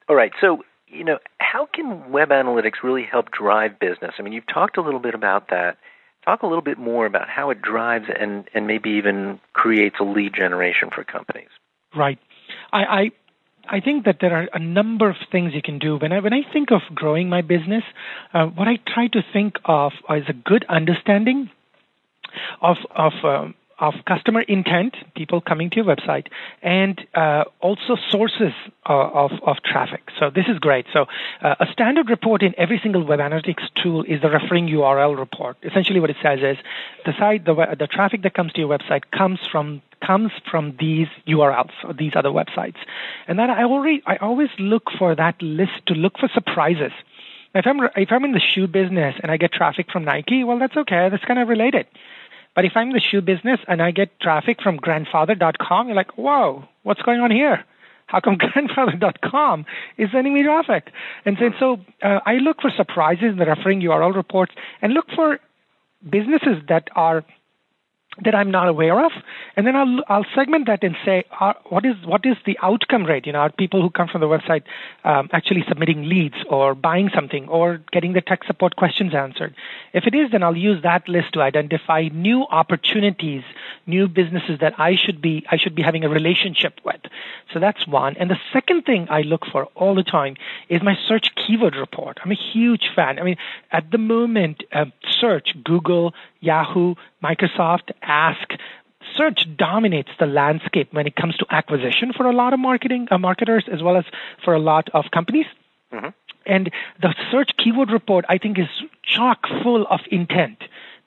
All 0.08 0.16
right, 0.16 0.32
so, 0.40 0.64
you 0.88 1.04
know, 1.04 1.18
how 1.40 1.68
can 1.70 2.10
web 2.10 2.30
analytics 2.30 2.82
really 2.82 3.04
help 3.04 3.30
drive 3.32 3.78
business? 3.78 4.14
I 4.18 4.22
mean, 4.22 4.32
you've 4.32 4.46
talked 4.46 4.78
a 4.78 4.82
little 4.82 5.00
bit 5.00 5.14
about 5.14 5.50
that. 5.50 5.76
Talk 6.24 6.42
a 6.42 6.46
little 6.46 6.62
bit 6.62 6.78
more 6.78 7.04
about 7.04 7.28
how 7.28 7.50
it 7.50 7.60
drives 7.60 8.06
and, 8.18 8.48
and 8.54 8.66
maybe 8.66 8.92
even 8.92 9.40
creates 9.52 9.96
a 10.00 10.04
lead 10.04 10.32
generation 10.34 10.88
for 10.88 11.04
companies. 11.04 11.50
Right. 11.94 12.18
I, 12.72 12.82
I 12.82 13.10
I 13.68 13.80
think 13.80 14.04
that 14.04 14.18
there 14.20 14.34
are 14.34 14.48
a 14.52 14.58
number 14.58 15.08
of 15.08 15.16
things 15.32 15.52
you 15.54 15.62
can 15.62 15.78
do. 15.78 15.96
When 15.96 16.12
I 16.12 16.20
when 16.20 16.32
I 16.32 16.42
think 16.52 16.70
of 16.70 16.82
growing 16.94 17.28
my 17.28 17.42
business, 17.42 17.82
uh, 18.32 18.46
what 18.46 18.68
I 18.68 18.78
try 18.86 19.08
to 19.08 19.20
think 19.32 19.54
of 19.64 19.92
is 20.10 20.24
a 20.28 20.32
good 20.32 20.64
understanding 20.68 21.50
of 22.60 22.76
of 22.94 23.12
um, 23.24 23.54
of 23.78 23.94
customer 24.06 24.42
intent, 24.42 24.94
people 25.14 25.40
coming 25.40 25.70
to 25.70 25.76
your 25.76 25.84
website, 25.84 26.26
and 26.62 27.00
uh, 27.14 27.44
also 27.60 27.96
sources 28.10 28.52
uh, 28.88 28.92
of, 28.92 29.32
of 29.42 29.56
traffic. 29.64 30.02
So 30.18 30.30
this 30.30 30.46
is 30.48 30.58
great. 30.58 30.86
So 30.92 31.06
uh, 31.42 31.54
a 31.60 31.66
standard 31.72 32.10
report 32.10 32.42
in 32.42 32.54
every 32.58 32.80
single 32.82 33.04
web 33.04 33.20
analytics 33.20 33.62
tool 33.82 34.04
is 34.04 34.20
the 34.22 34.30
referring 34.30 34.68
URL 34.68 35.18
report. 35.18 35.56
Essentially, 35.62 36.00
what 36.00 36.10
it 36.10 36.16
says 36.22 36.40
is 36.40 36.56
the 37.04 37.12
site, 37.18 37.44
the, 37.44 37.54
the 37.78 37.86
traffic 37.86 38.22
that 38.22 38.34
comes 38.34 38.52
to 38.52 38.60
your 38.60 38.68
website 38.68 39.02
comes 39.10 39.40
from 39.50 39.82
comes 40.04 40.32
from 40.50 40.76
these 40.78 41.08
URLs 41.26 41.72
or 41.84 41.94
these 41.94 42.12
other 42.14 42.28
websites, 42.28 42.76
and 43.26 43.38
then 43.38 43.50
I 43.50 43.64
already 43.64 44.02
I 44.06 44.16
always 44.16 44.50
look 44.58 44.90
for 44.98 45.14
that 45.14 45.40
list 45.40 45.86
to 45.86 45.94
look 45.94 46.18
for 46.18 46.28
surprises. 46.28 46.92
If 47.54 47.66
I'm 47.66 47.80
if 47.96 48.10
I'm 48.10 48.24
in 48.24 48.32
the 48.32 48.40
shoe 48.40 48.66
business 48.66 49.14
and 49.22 49.30
I 49.30 49.36
get 49.36 49.52
traffic 49.52 49.86
from 49.90 50.04
Nike, 50.04 50.44
well, 50.44 50.58
that's 50.58 50.76
okay. 50.76 51.08
That's 51.08 51.24
kind 51.24 51.38
of 51.38 51.48
related. 51.48 51.86
But 52.54 52.64
if 52.64 52.72
I'm 52.76 52.92
the 52.92 53.00
shoe 53.00 53.20
business 53.20 53.60
and 53.66 53.82
I 53.82 53.90
get 53.90 54.20
traffic 54.20 54.62
from 54.62 54.76
grandfather.com, 54.76 55.88
you're 55.88 55.96
like, 55.96 56.16
whoa, 56.16 56.64
what's 56.82 57.02
going 57.02 57.20
on 57.20 57.30
here? 57.30 57.64
How 58.06 58.20
come 58.20 58.36
grandfather.com 58.38 59.66
is 59.98 60.10
sending 60.12 60.34
me 60.34 60.42
traffic? 60.42 60.92
And 61.24 61.36
so, 61.38 61.50
so 61.58 62.06
uh, 62.06 62.20
I 62.26 62.34
look 62.34 62.60
for 62.60 62.70
surprises 62.76 63.32
in 63.32 63.36
the 63.36 63.46
referring 63.46 63.80
URL 63.80 64.14
reports 64.14 64.52
and 64.82 64.92
look 64.92 65.06
for 65.14 65.40
businesses 66.08 66.62
that 66.68 66.88
are 66.94 67.24
that 68.22 68.34
I'm 68.34 68.50
not 68.50 68.68
aware 68.68 69.04
of, 69.04 69.12
and 69.56 69.66
then 69.66 69.74
I'll 69.74 70.04
I'll 70.08 70.26
segment 70.34 70.66
that 70.66 70.84
and 70.84 70.96
say 71.04 71.24
uh, 71.40 71.54
what 71.68 71.84
is 71.84 71.94
what 72.04 72.24
is 72.24 72.36
the 72.46 72.56
outcome 72.62 73.04
rate? 73.04 73.26
You 73.26 73.32
know, 73.32 73.40
are 73.40 73.50
people 73.50 73.82
who 73.82 73.90
come 73.90 74.08
from 74.08 74.20
the 74.20 74.28
website 74.28 74.62
um, 75.04 75.28
actually 75.32 75.64
submitting 75.68 76.08
leads 76.08 76.36
or 76.48 76.74
buying 76.74 77.10
something 77.14 77.48
or 77.48 77.80
getting 77.92 78.12
the 78.12 78.20
tech 78.20 78.44
support 78.44 78.76
questions 78.76 79.14
answered? 79.14 79.54
If 79.92 80.04
it 80.06 80.14
is, 80.14 80.30
then 80.30 80.42
I'll 80.42 80.56
use 80.56 80.82
that 80.82 81.08
list 81.08 81.32
to 81.34 81.40
identify 81.42 82.08
new 82.12 82.44
opportunities, 82.50 83.42
new 83.86 84.06
businesses 84.06 84.60
that 84.60 84.78
I 84.78 84.94
should 84.96 85.20
be 85.20 85.44
I 85.50 85.56
should 85.56 85.74
be 85.74 85.82
having 85.82 86.04
a 86.04 86.08
relationship 86.08 86.80
with. 86.84 87.00
So 87.52 87.58
that's 87.58 87.86
one. 87.86 88.16
And 88.16 88.30
the 88.30 88.38
second 88.52 88.82
thing 88.84 89.08
I 89.10 89.22
look 89.22 89.44
for 89.50 89.64
all 89.74 89.94
the 89.94 90.04
time 90.04 90.36
is 90.68 90.82
my 90.82 90.96
search 91.08 91.28
keyword 91.34 91.76
report. 91.76 92.18
I'm 92.24 92.30
a 92.30 92.36
huge 92.52 92.90
fan. 92.94 93.18
I 93.18 93.22
mean, 93.22 93.36
at 93.72 93.90
the 93.90 93.98
moment, 93.98 94.62
uh, 94.72 94.86
search 95.20 95.48
Google, 95.64 96.14
Yahoo, 96.44 96.94
Microsoft, 97.22 97.90
Ask. 98.02 98.52
Search 99.16 99.46
dominates 99.56 100.10
the 100.18 100.26
landscape 100.26 100.88
when 100.92 101.06
it 101.06 101.14
comes 101.14 101.36
to 101.36 101.46
acquisition 101.50 102.12
for 102.16 102.26
a 102.26 102.32
lot 102.32 102.52
of 102.52 102.60
marketing 102.60 103.06
uh, 103.10 103.18
marketers 103.18 103.64
as 103.70 103.82
well 103.82 103.96
as 103.96 104.04
for 104.44 104.54
a 104.54 104.58
lot 104.58 104.88
of 104.94 105.04
companies. 105.12 105.46
Mm-hmm. 105.92 106.08
And 106.46 106.70
the 107.00 107.14
search 107.30 107.50
keyword 107.62 107.90
report, 107.90 108.24
I 108.28 108.38
think, 108.38 108.58
is 108.58 108.68
chock 109.02 109.46
full 109.62 109.86
of 109.86 110.00
intent. 110.10 110.58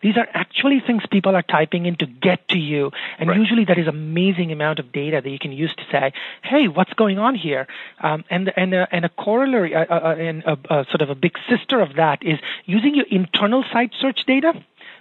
These 0.02 0.16
are 0.16 0.28
actually 0.34 0.80
things 0.80 1.04
people 1.12 1.36
are 1.36 1.42
typing 1.42 1.86
in 1.86 1.96
to 1.98 2.06
get 2.06 2.48
to 2.50 2.58
you. 2.58 2.92
And 3.18 3.30
right. 3.30 3.40
usually 3.40 3.66
there 3.66 3.80
is 3.80 3.88
amazing 3.88 4.52
amount 4.52 4.80
of 4.80 4.92
data 4.92 5.22
that 5.24 5.30
you 5.30 5.40
can 5.40 5.52
use 5.52 5.74
to 5.76 5.84
say, 5.92 6.14
hey, 6.44 6.68
what's 6.68 6.94
going 6.94 7.18
on 7.18 7.34
here? 7.34 7.68
Um, 8.00 8.24
and, 8.30 8.52
and, 8.56 8.74
uh, 8.74 8.86
and 8.92 9.06
a 9.06 9.10
corollary, 9.10 9.74
uh, 9.74 9.86
uh, 9.90 10.16
and 10.18 10.44
a, 10.44 10.58
a 10.70 10.86
sort 10.86 11.02
of 11.02 11.10
a 11.10 11.16
big 11.16 11.34
sister 11.50 11.80
of 11.80 11.96
that 11.96 12.24
is 12.24 12.38
using 12.66 12.94
your 12.94 13.06
internal 13.10 13.64
site 13.74 13.92
search 14.00 14.20
data 14.28 14.54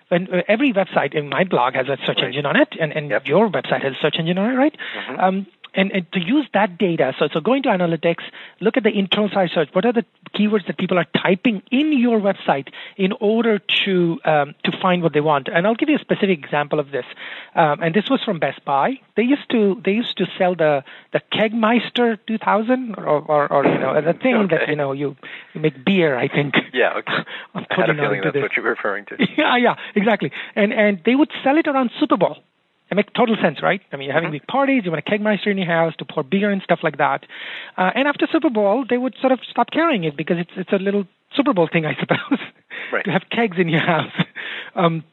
when 0.08 0.32
uh, 0.32 0.42
every 0.48 0.72
website 0.72 1.14
in 1.14 1.28
my 1.28 1.44
blog 1.44 1.74
has 1.74 1.88
a 1.88 1.96
search 2.04 2.18
right. 2.18 2.26
engine 2.26 2.46
on 2.46 2.56
it, 2.56 2.68
and, 2.80 2.92
and 2.92 3.10
yep. 3.10 3.26
your 3.26 3.48
website 3.48 3.82
has 3.82 3.94
a 3.94 4.00
search 4.00 4.16
engine 4.18 4.38
on 4.38 4.52
it, 4.52 4.56
right? 4.56 4.76
Mm-hmm. 4.98 5.20
Um, 5.20 5.46
and, 5.76 5.92
and, 5.92 6.12
to 6.12 6.20
use 6.20 6.46
that 6.54 6.78
data, 6.78 7.12
so, 7.18 7.28
so 7.32 7.40
going 7.40 7.62
to 7.64 7.68
analytics, 7.68 8.24
look 8.60 8.76
at 8.76 8.82
the 8.82 8.90
internal 8.90 9.28
site 9.28 9.50
search. 9.54 9.68
What 9.72 9.84
are 9.84 9.92
the 9.92 10.04
keywords 10.34 10.66
that 10.66 10.78
people 10.78 10.98
are 10.98 11.06
typing 11.22 11.62
in 11.70 11.92
your 11.92 12.18
website 12.18 12.68
in 12.96 13.12
order 13.20 13.58
to 13.84 14.20
um, 14.24 14.54
to 14.64 14.72
find 14.80 15.02
what 15.02 15.12
they 15.12 15.20
want? 15.20 15.48
And 15.48 15.66
I'll 15.66 15.74
give 15.74 15.88
you 15.88 15.96
a 15.96 16.00
specific 16.00 16.38
example 16.42 16.80
of 16.80 16.90
this. 16.90 17.04
Um, 17.54 17.82
and 17.82 17.94
this 17.94 18.08
was 18.10 18.22
from 18.24 18.38
Best 18.38 18.64
Buy. 18.64 19.00
They 19.16 19.22
used 19.22 19.48
to 19.50 19.80
they 19.84 19.92
used 19.92 20.16
to 20.18 20.26
sell 20.38 20.54
the 20.54 20.82
the 21.12 21.20
Kegmeister 21.32 22.18
2000, 22.26 22.94
or, 22.96 23.06
or, 23.06 23.52
or 23.52 23.66
you 23.66 23.78
know 23.78 24.00
the 24.00 24.14
thing 24.14 24.34
okay. 24.34 24.56
that 24.56 24.68
you 24.68 24.76
know 24.76 24.92
you, 24.92 25.16
you 25.54 25.60
make 25.60 25.84
beer. 25.84 26.16
I 26.16 26.28
think. 26.28 26.54
Yeah. 26.72 26.94
Okay. 26.98 27.12
I 27.54 27.80
had 27.80 27.90
a 27.90 27.94
feeling 27.94 28.20
that's 28.22 28.34
this. 28.34 28.42
what 28.42 28.56
you're 28.56 28.64
referring 28.64 29.04
to. 29.06 29.16
yeah. 29.36 29.56
Yeah. 29.56 29.74
Exactly. 29.94 30.32
And 30.54 30.72
and 30.72 31.00
they 31.04 31.14
would 31.14 31.30
sell 31.44 31.58
it 31.58 31.68
around 31.68 31.90
Super 32.00 32.16
Bowl. 32.16 32.38
It 32.90 32.94
makes 32.94 33.12
total 33.16 33.36
sense, 33.42 33.62
right? 33.62 33.80
I 33.92 33.96
mean, 33.96 34.06
you're 34.06 34.14
having 34.14 34.28
mm-hmm. 34.28 34.44
big 34.44 34.46
parties, 34.46 34.82
you 34.84 34.92
want 34.92 35.02
a 35.06 35.10
kegmeister 35.10 35.48
in 35.48 35.58
your 35.58 35.66
house 35.66 35.94
to 35.98 36.04
pour 36.04 36.22
beer 36.22 36.50
and 36.50 36.62
stuff 36.62 36.80
like 36.82 36.98
that. 36.98 37.24
Uh, 37.76 37.90
and 37.94 38.06
after 38.06 38.28
Super 38.30 38.50
Bowl, 38.50 38.84
they 38.88 38.96
would 38.96 39.14
sort 39.20 39.32
of 39.32 39.40
stop 39.50 39.70
carrying 39.72 40.04
it 40.04 40.16
because 40.16 40.36
it's 40.38 40.52
it's 40.56 40.72
a 40.72 40.76
little 40.76 41.04
Super 41.34 41.52
Bowl 41.52 41.68
thing, 41.70 41.84
I 41.84 41.98
suppose, 41.98 42.38
right. 42.92 43.04
to 43.04 43.10
have 43.10 43.22
kegs 43.30 43.56
in 43.58 43.68
your 43.68 43.84
house. 43.84 44.12
Um, 44.74 45.04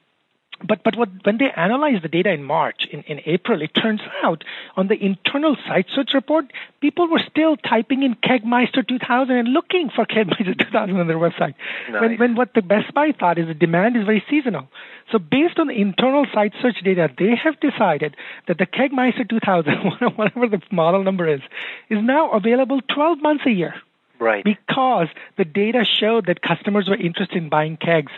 but 0.64 0.84
but 0.84 0.96
what, 0.96 1.10
when 1.24 1.38
they 1.38 1.52
analyzed 1.52 2.04
the 2.04 2.08
data 2.08 2.32
in 2.32 2.44
March, 2.44 2.88
in, 2.92 3.02
in 3.04 3.22
April, 3.26 3.62
it 3.62 3.74
turns 3.74 4.02
out 4.24 4.44
on 4.76 4.88
the 4.88 4.96
internal 4.96 5.56
site 5.68 5.88
search 5.94 6.14
report, 6.14 6.52
people 6.82 7.08
were 7.08 7.22
still 7.30 7.58
typing 7.58 8.04
in 8.04 8.16
Kegmeister 8.16 8.88
2000 8.88 9.36
and 9.36 9.50
looking 9.50 9.90
for 9.90 10.06
Kegmeister 10.06 10.58
2000 10.58 11.00
on 11.00 11.08
their 11.08 11.18
website. 11.18 11.56
Nice. 11.90 12.02
When, 12.02 12.18
when 12.18 12.36
what 12.36 12.54
the 12.54 12.62
Best 12.62 12.94
Buy 12.94 13.12
thought 13.12 13.38
is 13.38 13.48
the 13.48 13.54
demand 13.54 13.98
is 13.98 14.06
very 14.06 14.24
seasonal. 14.30 14.68
So 15.12 15.20
based 15.20 15.60
on 15.60 15.68
the 15.68 15.80
internal 15.80 16.26
site 16.34 16.54
search 16.62 16.80
data, 16.84 17.10
they 17.18 17.36
have 17.36 17.60
decided 17.60 18.16
that 18.48 18.58
the 18.58 18.66
Kegmeister 18.66 19.30
2000, 19.30 19.74
whatever 20.16 20.48
the 20.48 20.62
model 20.72 21.04
number 21.04 21.28
is, 21.28 21.42
is 21.90 22.00
now 22.02 22.32
available 22.32 22.82
12 22.82 23.22
months 23.22 23.46
a 23.46 23.52
year. 23.52 23.76
Right. 24.20 24.44
Because 24.44 25.08
the 25.38 25.44
data 25.44 25.84
showed 25.84 26.28
that 26.28 26.42
customers 26.42 26.88
were 26.88 26.96
interested 26.96 27.38
in 27.38 27.50
buying 27.50 27.76
kegs 27.76 28.12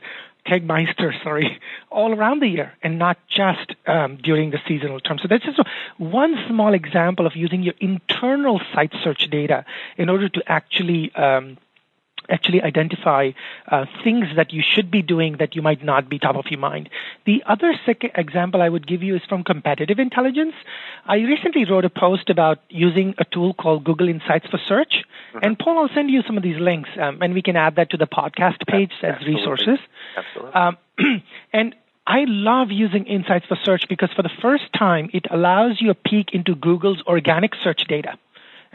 Kegmeister, 0.46 1.12
sorry, 1.24 1.60
all 1.90 2.14
around 2.14 2.42
the 2.42 2.48
year 2.48 2.74
and 2.84 3.00
not 3.00 3.18
just 3.28 3.76
um, 3.88 4.18
during 4.18 4.52
the 4.52 4.60
seasonal 4.68 5.00
term. 5.00 5.18
So 5.20 5.28
that's 5.28 5.44
just 5.44 5.60
one 5.98 6.36
small 6.48 6.74
example 6.74 7.26
of 7.26 7.36
using 7.36 7.64
your 7.64 7.74
internal 7.80 8.62
site 8.74 8.94
search 9.04 9.28
data 9.30 9.66
in 9.98 10.10
order 10.10 10.30
to 10.30 10.44
actually 10.48 11.14
um, 11.16 11.58
actually 12.30 12.62
identify 12.62 13.32
uh, 13.72 13.86
things 14.04 14.26
that 14.36 14.54
you 14.54 14.64
should 14.64 14.90
be 14.92 15.02
doing 15.02 15.38
that 15.40 15.56
you 15.56 15.62
might 15.62 15.84
not 15.84 16.10
be 16.10 16.20
top 16.20 16.36
of 16.36 16.46
your 16.50 16.60
mind. 16.60 16.90
The 17.26 17.44
other 17.46 17.74
second 17.86 18.12
example 18.16 18.62
I 18.62 18.70
would 18.70 18.88
give 18.88 19.04
you 19.04 19.16
is 19.16 19.22
from 19.28 19.44
competitive 19.44 20.00
intelligence. 20.00 20.54
I 21.06 21.18
recently 21.18 21.66
wrote 21.66 21.86
a 21.86 21.90
post 21.90 22.30
about 22.30 22.60
using 22.70 23.16
a 23.18 23.26
tool 23.26 23.54
called 23.54 23.84
Google 23.84 24.10
Insights 24.10 24.48
for 24.48 24.60
Search. 24.68 25.04
Mm-hmm. 25.34 25.40
And 25.44 25.60
Paul, 25.60 25.80
I'll 25.80 25.94
send 25.94 26.10
you 26.10 26.22
some 26.26 26.38
of 26.38 26.44
these 26.44 26.60
links, 26.60 26.90
um, 27.02 27.22
and 27.22 27.34
we 27.34 27.42
can 27.42 27.56
add 27.56 27.76
that 27.76 27.90
to 27.92 27.98
the 27.98 28.08
podcast 28.08 28.66
page 28.68 28.92
as 29.02 29.16
Absolutely. 29.16 29.36
resources. 29.36 29.80
Absolutely. 30.18 30.54
Um, 30.54 30.78
and 31.54 31.76
I 32.08 32.26
love 32.28 32.68
using 32.70 33.06
Insights 33.06 33.46
for 33.48 33.58
Search 33.64 33.86
because 33.90 34.10
for 34.16 34.22
the 34.22 34.30
first 34.42 34.66
time, 34.78 35.10
it 35.12 35.26
allows 35.32 35.82
you 35.82 35.90
a 35.90 35.96
peek 35.96 36.34
into 36.34 36.54
Google's 36.56 37.02
organic 37.08 37.54
search 37.64 37.82
data. 37.88 38.18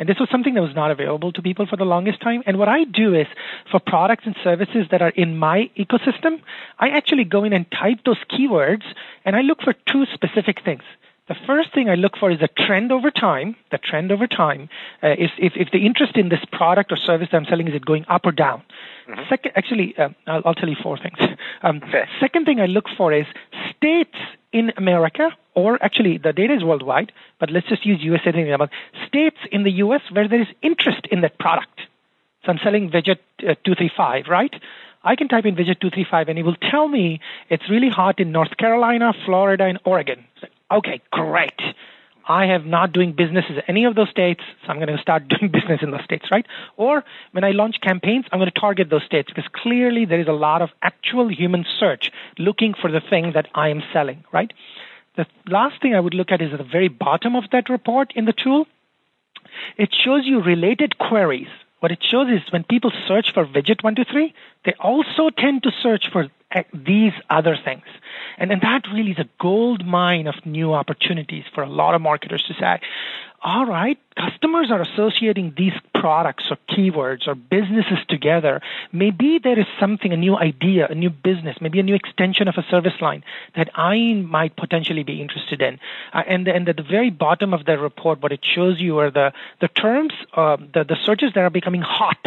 And 0.01 0.09
this 0.09 0.17
was 0.19 0.31
something 0.33 0.55
that 0.55 0.63
was 0.63 0.75
not 0.75 0.91
available 0.91 1.31
to 1.31 1.43
people 1.43 1.67
for 1.67 1.77
the 1.77 1.85
longest 1.85 2.23
time. 2.23 2.43
And 2.47 2.59
what 2.59 2.69
I 2.69 2.85
do 2.85 3.15
is 3.15 3.27
for 3.71 3.79
products 3.79 4.25
and 4.25 4.35
services 4.43 4.87
that 4.91 5.03
are 5.03 5.11
in 5.11 5.37
my 5.37 5.71
ecosystem, 5.79 6.41
I 6.79 6.89
actually 6.89 7.25
go 7.25 7.45
in 7.45 7.53
and 7.53 7.67
type 7.71 7.99
those 8.07 8.17
keywords 8.33 8.85
and 9.27 9.37
I 9.37 9.43
look 9.43 9.59
for 9.63 9.75
two 9.93 10.07
specific 10.15 10.65
things. 10.65 10.83
The 11.31 11.37
first 11.47 11.73
thing 11.73 11.89
I 11.89 11.95
look 11.95 12.17
for 12.19 12.33
is 12.33 12.41
a 12.43 12.49
trend 12.67 12.91
over 12.91 13.09
time. 13.13 13.55
The 13.71 13.79
trend 13.79 14.11
over 14.11 14.27
time 14.27 14.69
uh, 15.01 15.13
is 15.13 15.31
if, 15.39 15.53
if 15.55 15.71
the 15.71 15.87
interest 15.87 16.17
in 16.17 16.29
this 16.29 16.41
product 16.51 16.91
or 16.91 16.97
service 16.97 17.29
that 17.31 17.37
I'm 17.37 17.45
selling 17.45 17.69
is 17.69 17.75
it 17.77 17.87
going 17.87 18.05
up 18.09 18.23
or 18.25 18.33
down. 18.33 18.65
Mm-hmm. 19.09 19.21
Second, 19.29 19.53
actually, 19.55 19.95
uh, 19.97 20.09
I'll, 20.27 20.43
I'll, 20.45 20.55
tell 20.55 20.69
you 20.69 20.77
four 20.83 20.99
things. 20.99 21.17
Um, 21.63 21.83
okay. 21.87 22.05
Second 22.19 22.47
thing 22.47 22.59
I 22.59 22.65
look 22.65 22.87
for 22.97 23.13
is 23.13 23.27
states 23.77 24.17
in 24.51 24.73
America, 24.79 25.29
or 25.55 25.79
actually 25.85 26.17
the 26.17 26.33
data 26.33 26.55
is 26.55 26.65
worldwide, 26.65 27.13
but 27.39 27.51
let's 27.51 27.69
just 27.69 27.85
use 27.85 27.99
US 28.01 28.23
as 28.25 28.33
an 28.33 28.41
example. 28.41 28.69
States 29.07 29.37
in 29.53 29.63
the 29.63 29.73
US 29.85 30.01
where 30.11 30.27
there 30.27 30.41
is 30.41 30.49
interest 30.63 31.07
in 31.13 31.21
that 31.21 31.39
product. 31.39 31.83
So 32.45 32.53
I'm 32.53 32.59
selling 32.65 32.89
widget 32.89 33.19
uh, 33.41 33.61
235, 33.63 34.25
right? 34.29 34.55
I 35.05 35.17
can 35.17 35.29
type 35.29 35.45
in 35.45 35.55
widget 35.55 35.81
235 35.81 36.31
and 36.31 36.39
it 36.39 36.45
will 36.45 36.57
tell 36.71 36.89
me 36.89 37.21
it's 37.51 37.69
really 37.69 37.91
hot 37.91 38.21
in 38.21 38.33
North 38.33 38.57
Carolina, 38.57 39.13
Florida, 39.27 39.65
and 39.65 39.79
Oregon. 39.85 40.25
Okay, 40.71 41.01
great. 41.11 41.61
I 42.29 42.47
have 42.47 42.65
not 42.65 42.93
doing 42.93 43.13
business 43.13 43.45
in 43.49 43.59
any 43.67 43.85
of 43.87 43.97
those 43.97 44.09
states, 44.11 44.41
so 44.63 44.71
I'm 44.71 44.77
going 44.77 44.95
to 44.95 45.03
start 45.03 45.27
doing 45.41 45.51
business 45.51 45.81
in 45.83 45.91
those 45.91 46.05
states, 46.05 46.27
right? 46.31 46.47
Or 46.77 47.03
when 47.33 47.43
I 47.43 47.51
launch 47.51 47.77
campaigns, 47.83 48.27
I'm 48.31 48.39
going 48.39 48.51
to 48.53 48.61
target 48.61 48.89
those 48.89 49.05
states 49.05 49.31
because 49.35 49.51
clearly 49.53 50.05
there 50.05 50.21
is 50.21 50.29
a 50.29 50.33
lot 50.33 50.63
of 50.63 50.71
actual 50.83 51.29
human 51.29 51.65
search 51.79 52.11
looking 52.39 52.75
for 52.81 52.91
the 52.91 53.01
thing 53.01 53.33
that 53.35 53.49
I 53.55 53.69
am 53.71 53.83
selling, 53.93 54.25
right? 54.33 54.53
The 55.17 55.27
last 55.49 55.83
thing 55.83 55.95
I 55.95 56.01
would 56.01 56.15
look 56.15 56.31
at 56.31 56.41
is 56.41 56.53
at 56.53 56.59
the 56.59 56.65
very 56.65 56.89
bottom 56.89 57.35
of 57.35 57.45
that 57.51 57.69
report 57.69 58.13
in 58.15 58.27
the 58.27 58.33
tool. 58.33 58.67
It 59.77 59.91
shows 59.93 60.23
you 60.25 60.41
related 60.41 60.99
queries. 60.99 61.49
What 61.81 61.91
it 61.91 61.99
shows 62.03 62.29
is 62.29 62.53
when 62.53 62.63
people 62.63 62.93
search 63.09 63.33
for 63.35 63.45
widget 63.45 63.83
123, 63.83 64.33
they 64.65 64.75
also 64.79 65.31
tend 65.37 65.65
to 65.65 65.73
search 65.83 66.05
for 66.13 66.29
these 66.73 67.13
other 67.29 67.57
things. 67.65 67.85
And, 68.39 68.51
and 68.51 68.61
that 68.63 68.83
really 68.93 69.13
is 69.13 69.19
a 69.19 69.29
gold 69.41 69.87
mine 69.87 70.27
of 70.27 70.35
new 70.45 70.73
opportunities 70.73 71.45
for 71.55 71.63
a 71.63 71.69
lot 71.69 71.95
of 71.95 72.01
marketers 72.01 72.43
to 72.45 72.55
say, 72.55 72.81
all 73.43 73.65
right, 73.65 73.99
customers 74.17 74.71
are 74.71 74.83
associating 74.83 75.55
these 75.57 75.73
products 75.95 76.45
or 76.51 76.59
keywords 76.69 77.27
or 77.27 77.35
businesses 77.35 77.99
together. 78.09 78.61
Maybe 78.93 79.39
there 79.43 79.59
is 79.59 79.65
something, 79.79 80.13
a 80.13 80.17
new 80.17 80.37
idea, 80.37 80.87
a 80.89 80.95
new 80.95 81.09
business, 81.09 81.57
maybe 81.61 81.81
a 81.81 81.83
new 81.83 81.95
extension 81.95 82.49
of 82.49 82.57
a 82.59 82.63
service 82.71 83.01
line 83.01 83.25
that 83.57 83.71
I 83.75 84.13
might 84.13 84.57
potentially 84.57 85.05
be 85.05 85.23
interested 85.23 85.63
in. 85.63 85.79
Uh, 86.13 86.23
and, 86.29 86.49
and 86.49 86.69
at 86.69 86.77
the 86.77 86.83
very 86.83 87.09
bottom 87.09 87.55
of 87.55 87.65
the 87.65 87.79
report, 87.79 88.23
what 88.23 88.33
it 88.33 88.45
shows 88.45 88.79
you 88.79 88.99
are 88.99 89.11
the, 89.11 89.33
the 89.63 89.69
terms, 89.69 90.13
uh, 90.35 90.57
the, 90.75 90.85
the 90.85 90.97
searches 91.07 91.33
that 91.35 91.41
are 91.41 91.51
becoming 91.51 91.81
hot 91.81 92.19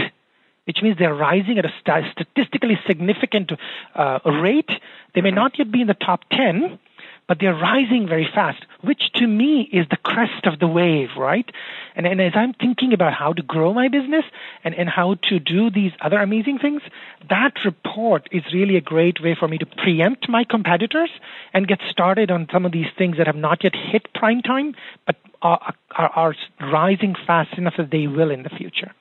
which 0.66 0.78
means 0.82 0.98
they're 0.98 1.14
rising 1.14 1.58
at 1.58 1.66
a 1.66 1.74
statistically 2.12 2.80
significant 2.88 3.52
uh, 3.96 4.20
rate. 4.26 4.70
They 5.14 5.22
may 5.22 5.32
not 5.32 5.58
yet 5.58 5.72
be 5.72 5.82
in 5.82 5.88
the 5.88 5.94
top 5.94 6.22
10, 6.32 6.80
but 7.28 7.38
they're 7.40 7.56
rising 7.56 8.06
very 8.08 8.28
fast, 8.34 8.66
which 8.82 9.12
to 9.16 9.28
me 9.28 9.70
is 9.72 9.86
the 9.90 9.98
crest 9.98 10.46
of 10.46 10.60
the 10.60 10.68
wave, 10.68 11.10
right? 11.18 11.50
And, 11.96 12.06
and 12.06 12.22
as 12.22 12.34
I'm 12.36 12.54
thinking 12.54 12.94
about 12.94 13.14
how 13.14 13.34
to 13.34 13.42
grow 13.42 13.74
my 13.74 13.88
business 13.88 14.26
and, 14.64 14.76
and 14.76 14.90
how 14.90 15.16
to 15.30 15.40
do 15.40 15.70
these 15.70 15.92
other 16.02 16.18
amazing 16.18 16.60
things, 16.60 16.82
that 17.30 17.54
report 17.66 18.28
is 18.32 18.44
really 18.54 18.76
a 18.76 18.82
great 18.82 19.22
way 19.22 19.36
for 19.40 19.48
me 19.48 19.58
to 19.58 19.66
preempt 19.66 20.28
my 20.30 20.44
competitors 20.44 21.10
and 21.54 21.68
get 21.68 21.80
started 21.90 22.30
on 22.30 22.48
some 22.52 22.66
of 22.66 22.72
these 22.72 22.92
things 22.98 23.18
that 23.18 23.28
have 23.28 23.36
not 23.36 23.64
yet 23.64 23.74
hit 23.76 24.14
prime 24.14 24.42
time, 24.42 24.76
but 25.06 25.16
are, 25.42 25.74
are, 25.92 26.10
are 26.10 26.36
rising 26.72 27.16
fast 27.26 27.58
enough 27.58 27.76
that 27.78 27.92
they 27.92 28.08
will 28.08 28.32
in 28.32 28.44
the 28.44 28.50
future. 28.50 28.92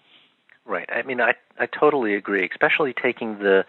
Right. 0.72 0.88
I 0.90 1.02
mean, 1.02 1.20
I 1.20 1.34
I 1.58 1.66
totally 1.66 2.14
agree, 2.14 2.48
especially 2.50 2.94
taking 2.94 3.38
the 3.38 3.64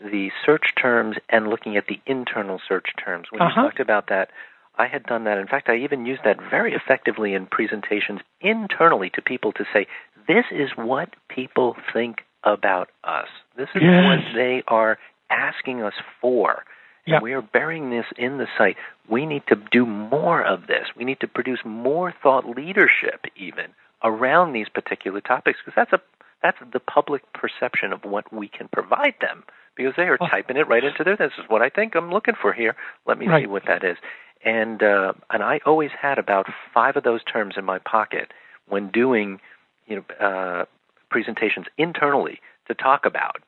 the 0.00 0.30
search 0.44 0.74
terms 0.80 1.16
and 1.28 1.48
looking 1.48 1.76
at 1.76 1.86
the 1.86 2.00
internal 2.06 2.60
search 2.66 2.88
terms. 3.02 3.26
When 3.30 3.42
uh-huh. 3.42 3.60
you 3.60 3.66
talked 3.68 3.80
about 3.80 4.08
that, 4.08 4.30
I 4.78 4.86
had 4.86 5.04
done 5.04 5.24
that. 5.24 5.38
In 5.38 5.46
fact, 5.46 5.68
I 5.68 5.76
even 5.76 6.06
used 6.06 6.22
that 6.24 6.38
very 6.50 6.74
effectively 6.74 7.34
in 7.34 7.46
presentations 7.46 8.20
internally 8.40 9.10
to 9.10 9.22
people 9.22 9.52
to 9.52 9.64
say, 9.72 9.86
this 10.28 10.44
is 10.50 10.70
what 10.76 11.10
people 11.28 11.76
think 11.92 12.18
about 12.44 12.88
us. 13.04 13.28
This 13.56 13.68
is 13.74 13.82
yes. 13.82 14.04
what 14.04 14.18
they 14.34 14.62
are 14.68 14.98
asking 15.30 15.82
us 15.82 15.94
for. 16.20 16.64
Yep. 17.06 17.14
And 17.14 17.22
we 17.22 17.32
are 17.32 17.42
burying 17.42 17.90
this 17.90 18.06
in 18.16 18.38
the 18.38 18.46
site. 18.58 18.76
We 19.08 19.26
need 19.26 19.42
to 19.48 19.56
do 19.70 19.86
more 19.86 20.42
of 20.44 20.66
this. 20.66 20.86
We 20.96 21.04
need 21.04 21.20
to 21.20 21.28
produce 21.28 21.60
more 21.64 22.12
thought 22.22 22.44
leadership, 22.46 23.26
even 23.36 23.66
around 24.02 24.52
these 24.52 24.68
particular 24.68 25.20
topics, 25.20 25.58
because 25.64 25.76
that's 25.76 25.92
a 25.92 26.00
that's 26.42 26.58
the 26.72 26.80
public 26.80 27.22
perception 27.32 27.92
of 27.92 28.04
what 28.04 28.32
we 28.32 28.48
can 28.48 28.68
provide 28.72 29.14
them 29.20 29.44
because 29.76 29.94
they 29.96 30.04
are 30.04 30.18
oh. 30.20 30.26
typing 30.26 30.56
it 30.56 30.68
right 30.68 30.84
into 30.84 31.04
there. 31.04 31.16
This 31.16 31.32
is 31.38 31.44
what 31.48 31.62
I 31.62 31.68
think 31.68 31.94
I'm 31.94 32.10
looking 32.10 32.34
for 32.40 32.52
here. 32.52 32.76
Let 33.06 33.18
me 33.18 33.26
right. 33.26 33.44
see 33.44 33.46
what 33.46 33.64
that 33.66 33.84
is. 33.84 33.96
And 34.44 34.82
uh, 34.82 35.12
and 35.30 35.42
I 35.42 35.60
always 35.66 35.90
had 36.00 36.18
about 36.18 36.46
five 36.72 36.96
of 36.96 37.04
those 37.04 37.24
terms 37.24 37.54
in 37.56 37.64
my 37.64 37.78
pocket 37.78 38.32
when 38.68 38.90
doing 38.90 39.40
you 39.86 39.96
know 39.96 40.26
uh, 40.26 40.64
presentations 41.10 41.66
internally 41.78 42.40
to 42.68 42.74
talk 42.74 43.04
about. 43.04 43.42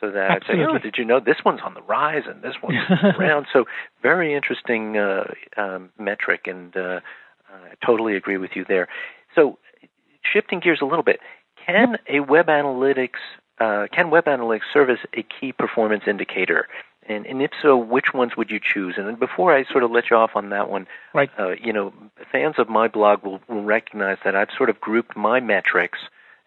So 0.00 0.10
that 0.10 0.30
Absolutely. 0.30 0.64
I'd 0.64 0.68
say, 0.68 0.74
oh, 0.74 0.78
did 0.78 0.94
you 0.98 1.04
know 1.04 1.20
this 1.20 1.36
one's 1.44 1.60
on 1.64 1.74
the 1.74 1.82
rise 1.82 2.24
and 2.26 2.42
this 2.42 2.54
one's 2.62 2.78
around? 3.18 3.46
So 3.52 3.64
very 4.02 4.34
interesting 4.34 4.96
uh, 4.96 5.24
um, 5.56 5.90
metric, 5.98 6.42
and 6.46 6.76
uh, 6.76 7.00
I 7.48 7.86
totally 7.86 8.16
agree 8.16 8.36
with 8.36 8.50
you 8.54 8.64
there. 8.66 8.88
So 9.34 9.58
shifting 10.30 10.60
gears 10.60 10.80
a 10.82 10.84
little 10.84 11.04
bit, 11.04 11.20
can 11.64 11.98
a 12.08 12.20
web 12.20 12.46
analytics 12.46 13.20
uh, 13.60 13.86
can 13.92 14.10
web 14.10 14.24
analytics 14.24 14.62
serve 14.72 14.90
as 14.90 14.98
a 15.14 15.22
key 15.22 15.52
performance 15.52 16.04
indicator? 16.06 16.68
And, 17.06 17.26
and 17.26 17.42
if 17.42 17.50
so, 17.60 17.76
which 17.76 18.14
ones 18.14 18.36
would 18.36 18.50
you 18.50 18.58
choose? 18.58 18.94
And 18.96 19.18
before 19.18 19.54
I 19.54 19.64
sort 19.64 19.84
of 19.84 19.90
let 19.90 20.10
you 20.10 20.16
off 20.16 20.30
on 20.34 20.48
that 20.50 20.70
one, 20.70 20.86
right. 21.12 21.30
uh, 21.38 21.50
you 21.50 21.72
know, 21.72 21.92
fans 22.32 22.54
of 22.58 22.68
my 22.68 22.88
blog 22.88 23.22
will, 23.22 23.40
will 23.46 23.62
recognize 23.62 24.16
that 24.24 24.34
I've 24.34 24.48
sort 24.56 24.70
of 24.70 24.80
grouped 24.80 25.16
my 25.16 25.38
metrics, 25.40 25.98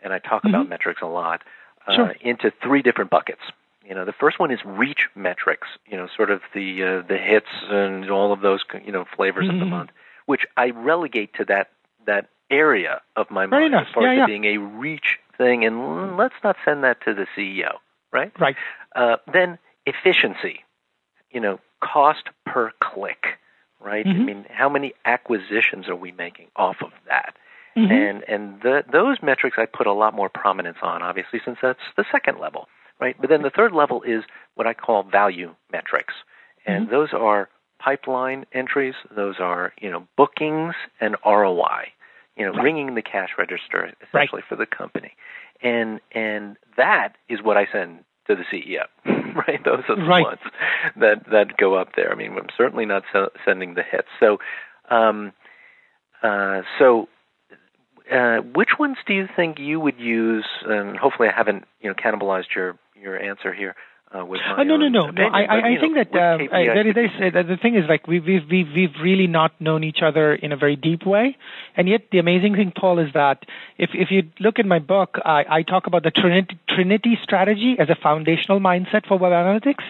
and 0.01 0.13
I 0.13 0.19
talk 0.19 0.43
mm-hmm. 0.43 0.55
about 0.55 0.69
metrics 0.69 1.01
a 1.01 1.05
lot, 1.05 1.43
uh, 1.87 1.95
sure. 1.95 2.15
into 2.21 2.51
three 2.61 2.81
different 2.81 3.11
buckets. 3.11 3.41
You 3.85 3.93
know, 3.95 4.03
the 4.03 4.13
first 4.13 4.39
one 4.39 4.51
is 4.51 4.59
reach 4.65 5.07
metrics. 5.15 5.67
You 5.85 5.95
know, 5.95 6.07
sort 6.13 6.31
of 6.31 6.41
the 6.53 6.83
uh, 6.83 7.07
the 7.07 7.17
hits 7.17 7.47
and 7.69 8.09
all 8.09 8.33
of 8.33 8.41
those 8.41 8.61
you 8.83 8.91
know 8.91 9.05
flavors 9.15 9.45
mm-hmm. 9.45 9.53
of 9.53 9.59
the 9.59 9.65
month, 9.65 9.91
which 10.25 10.45
I 10.57 10.71
relegate 10.71 11.35
to 11.35 11.45
that 11.45 11.69
that 12.05 12.29
area 12.49 13.01
of 13.15 13.29
my 13.29 13.45
mind 13.45 13.75
as 13.75 13.87
far 13.93 14.03
yeah, 14.03 14.11
as 14.11 14.17
yeah. 14.19 14.25
being 14.25 14.45
a 14.45 14.57
reach 14.57 15.19
thing, 15.37 15.65
and 15.65 16.17
let's 16.17 16.35
not 16.43 16.55
send 16.65 16.83
that 16.83 17.01
to 17.05 17.13
the 17.13 17.27
CEO, 17.35 17.73
right? 18.11 18.31
Right. 18.39 18.55
Uh, 18.95 19.17
then 19.31 19.57
efficiency, 19.85 20.63
you 21.31 21.39
know, 21.39 21.59
cost 21.81 22.23
per 22.45 22.71
click, 22.81 23.37
right? 23.79 24.05
Mm-hmm. 24.05 24.21
I 24.21 24.25
mean, 24.25 24.45
how 24.49 24.69
many 24.69 24.93
acquisitions 25.05 25.87
are 25.87 25.95
we 25.95 26.11
making 26.11 26.47
off 26.55 26.77
of 26.81 26.91
that? 27.07 27.35
Mm-hmm. 27.77 27.91
And 27.91 28.23
and 28.27 28.61
the, 28.61 28.83
those 28.91 29.17
metrics 29.21 29.57
I 29.59 29.65
put 29.65 29.87
a 29.87 29.93
lot 29.93 30.13
more 30.13 30.29
prominence 30.29 30.77
on, 30.81 31.01
obviously, 31.01 31.39
since 31.43 31.57
that's 31.61 31.79
the 31.95 32.05
second 32.11 32.39
level, 32.39 32.67
right? 32.99 33.15
But 33.19 33.29
then 33.29 33.43
the 33.43 33.51
third 33.51 33.73
level 33.73 34.01
is 34.03 34.23
what 34.55 34.67
I 34.67 34.73
call 34.73 35.03
value 35.03 35.55
metrics, 35.71 36.13
and 36.65 36.87
Mm-hmm. 36.87 36.91
those 36.91 37.09
are 37.13 37.49
pipeline 37.79 38.45
entries, 38.51 38.95
those 39.15 39.35
are 39.39 39.73
you 39.79 39.91
know 39.91 40.07
bookings 40.17 40.73
and 40.99 41.15
ROI 41.25 41.91
you 42.37 42.45
know, 42.45 42.51
right. 42.51 42.63
ringing 42.63 42.95
the 42.95 43.01
cash 43.01 43.29
register 43.37 43.93
essentially 44.01 44.41
right. 44.41 44.43
for 44.47 44.55
the 44.55 44.65
company, 44.65 45.13
and 45.61 45.99
and 46.13 46.57
that 46.77 47.13
is 47.29 47.41
what 47.41 47.57
I 47.57 47.65
send 47.71 47.99
to 48.27 48.35
the 48.35 48.43
CEO. 48.51 48.85
right, 49.47 49.63
those 49.63 49.83
are 49.89 49.95
the 49.95 50.03
right. 50.03 50.23
ones 50.23 50.39
that 50.97 51.25
that 51.31 51.57
go 51.57 51.75
up 51.75 51.89
there. 51.95 52.11
I 52.11 52.15
mean, 52.15 52.33
I'm 52.33 52.47
certainly 52.55 52.85
not 52.85 53.03
so, 53.11 53.29
sending 53.45 53.73
the 53.73 53.83
hits. 53.83 54.07
So, 54.19 54.37
um, 54.89 55.33
uh, 56.23 56.61
so. 56.79 57.07
Uh, 58.09 58.37
which 58.55 58.69
ones 58.79 58.95
do 59.05 59.13
you 59.13 59.27
think 59.35 59.59
you 59.59 59.81
would 59.81 59.99
use? 59.99 60.45
And 60.65 60.95
hopefully, 60.95 61.27
I 61.27 61.35
haven't 61.35 61.65
you 61.81 61.89
know 61.89 61.93
cannibalized 61.93 62.55
your 62.55 62.79
your 62.95 63.21
answer 63.21 63.53
here 63.53 63.75
uh, 64.15 64.25
with 64.25 64.39
my 64.39 64.61
oh, 64.61 64.63
no, 64.63 64.77
no, 64.77 64.87
no, 64.87 65.09
opinion, 65.09 65.15
no. 65.15 65.37
I, 65.37 65.45
but, 65.45 65.51
I, 65.51 65.75
I 65.75 65.79
think 65.81 65.95
know, 65.95 66.03
that 66.03 66.15
uh, 66.15 66.55
I, 66.55 66.65
there, 66.65 66.93
there's, 66.93 67.35
uh, 67.35 67.43
the 67.43 67.57
thing 67.57 67.75
is 67.75 67.83
like 67.89 68.07
we've, 68.07 68.23
we've 68.25 68.47
we've 68.49 68.67
we've 68.73 68.95
really 69.01 69.27
not 69.27 69.59
known 69.59 69.83
each 69.83 70.01
other 70.01 70.33
in 70.33 70.53
a 70.53 70.57
very 70.57 70.77
deep 70.77 71.05
way, 71.05 71.35
and 71.75 71.89
yet 71.89 72.03
the 72.11 72.19
amazing 72.19 72.55
thing, 72.55 72.71
Paul, 72.71 72.99
is 72.99 73.11
that 73.13 73.45
if 73.77 73.89
if 73.93 74.09
you 74.09 74.23
look 74.39 74.59
at 74.59 74.65
my 74.65 74.79
book, 74.79 75.17
I, 75.25 75.45
I 75.49 75.61
talk 75.63 75.87
about 75.87 76.03
the 76.03 76.11
Trinity, 76.11 76.57
Trinity 76.69 77.19
strategy 77.21 77.75
as 77.77 77.89
a 77.89 77.95
foundational 77.95 78.61
mindset 78.61 79.05
for 79.05 79.17
web 79.17 79.33
analytics, 79.33 79.83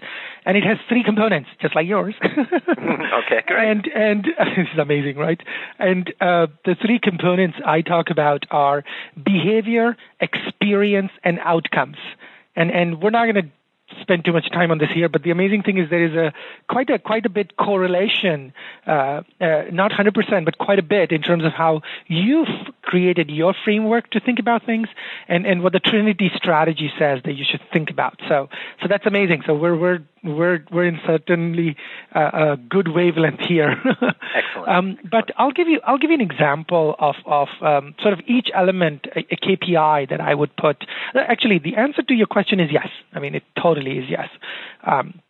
and 0.47 0.57
it 0.57 0.63
has 0.63 0.79
three 0.89 1.03
components, 1.03 1.49
just 1.61 1.75
like 1.75 1.85
yours. 1.85 2.15
okay, 2.23 3.43
great. 3.45 3.69
And 3.69 3.87
and 3.93 4.27
uh, 4.39 4.45
this 4.57 4.67
is 4.73 4.79
amazing, 4.79 5.17
right? 5.17 5.41
And 5.77 6.11
uh, 6.21 6.47
the 6.65 6.75
three 6.75 6.97
components 6.97 7.57
I 7.63 7.81
talk 7.81 8.09
about 8.09 8.45
are 8.49 8.83
behavior, 9.23 9.95
experience, 10.19 11.11
and 11.23 11.37
outcomes. 11.43 11.97
And 12.55 12.71
and 12.71 12.99
we're 12.99 13.11
not 13.11 13.25
going 13.25 13.35
to 13.45 13.51
spend 14.01 14.25
too 14.25 14.33
much 14.33 14.49
time 14.51 14.71
on 14.71 14.77
this 14.77 14.89
here, 14.93 15.09
but 15.09 15.23
the 15.23 15.31
amazing 15.31 15.63
thing 15.63 15.77
is 15.77 15.89
there 15.89 16.05
is 16.05 16.13
a 16.13 16.33
quite 16.69 16.89
a 16.89 16.99
quite 16.99 17.25
a 17.25 17.29
bit 17.29 17.57
correlation, 17.57 18.53
uh, 18.85 19.21
uh, 19.41 19.63
not 19.71 19.91
100%, 19.91 20.45
but 20.45 20.57
quite 20.57 20.79
a 20.79 20.83
bit 20.83 21.11
in 21.11 21.21
terms 21.21 21.45
of 21.45 21.53
how 21.53 21.81
you've 22.07 22.47
created 22.87 23.29
your 23.29 23.53
framework 23.65 24.09
to 24.11 24.19
think 24.19 24.39
about 24.39 24.65
things, 24.65 24.87
and, 25.27 25.45
and 25.45 25.61
what 25.61 25.73
the 25.73 25.79
Trinity 25.79 26.31
strategy 26.35 26.89
says 26.97 27.19
that 27.25 27.33
you 27.33 27.45
should 27.49 27.61
think 27.73 27.89
about. 27.89 28.15
So 28.29 28.47
so 28.81 28.87
that's 28.87 29.05
amazing. 29.05 29.43
So 29.45 29.53
we're 29.53 29.75
we're 29.75 29.99
we're 30.23 30.65
we're 30.71 30.87
in 30.87 30.99
certainly 31.05 31.75
uh, 32.15 32.29
a 32.33 32.57
good 32.57 32.87
wavelength 32.87 33.41
here. 33.41 33.71
Excellent. 34.35 34.69
Um, 34.69 34.97
but 35.11 35.31
I'll 35.37 35.51
give 35.51 35.67
you 35.67 35.81
I'll 35.85 35.97
give 35.97 36.11
you 36.11 36.15
an 36.15 36.21
example 36.31 36.95
of 36.97 37.15
of 37.25 37.49
um, 37.61 37.93
sort 38.01 38.13
of 38.13 38.21
each 38.25 38.47
element 38.55 39.05
a, 39.15 39.19
a, 39.19 39.37
KPI 39.37 40.09
that 40.09 40.21
I 40.21 40.33
would 40.33 40.55
put. 40.55 40.85
Actually, 41.13 41.59
the 41.59 41.75
answer 41.75 42.01
to 42.03 42.13
your 42.13 42.27
question 42.27 42.59
is 42.59 42.69
yes. 42.71 42.87
I 43.13 43.19
mean, 43.19 43.35
it 43.35 43.43
totally 43.61 43.97
is 43.99 44.05
yes. 44.09 44.29
Um, 44.85 45.21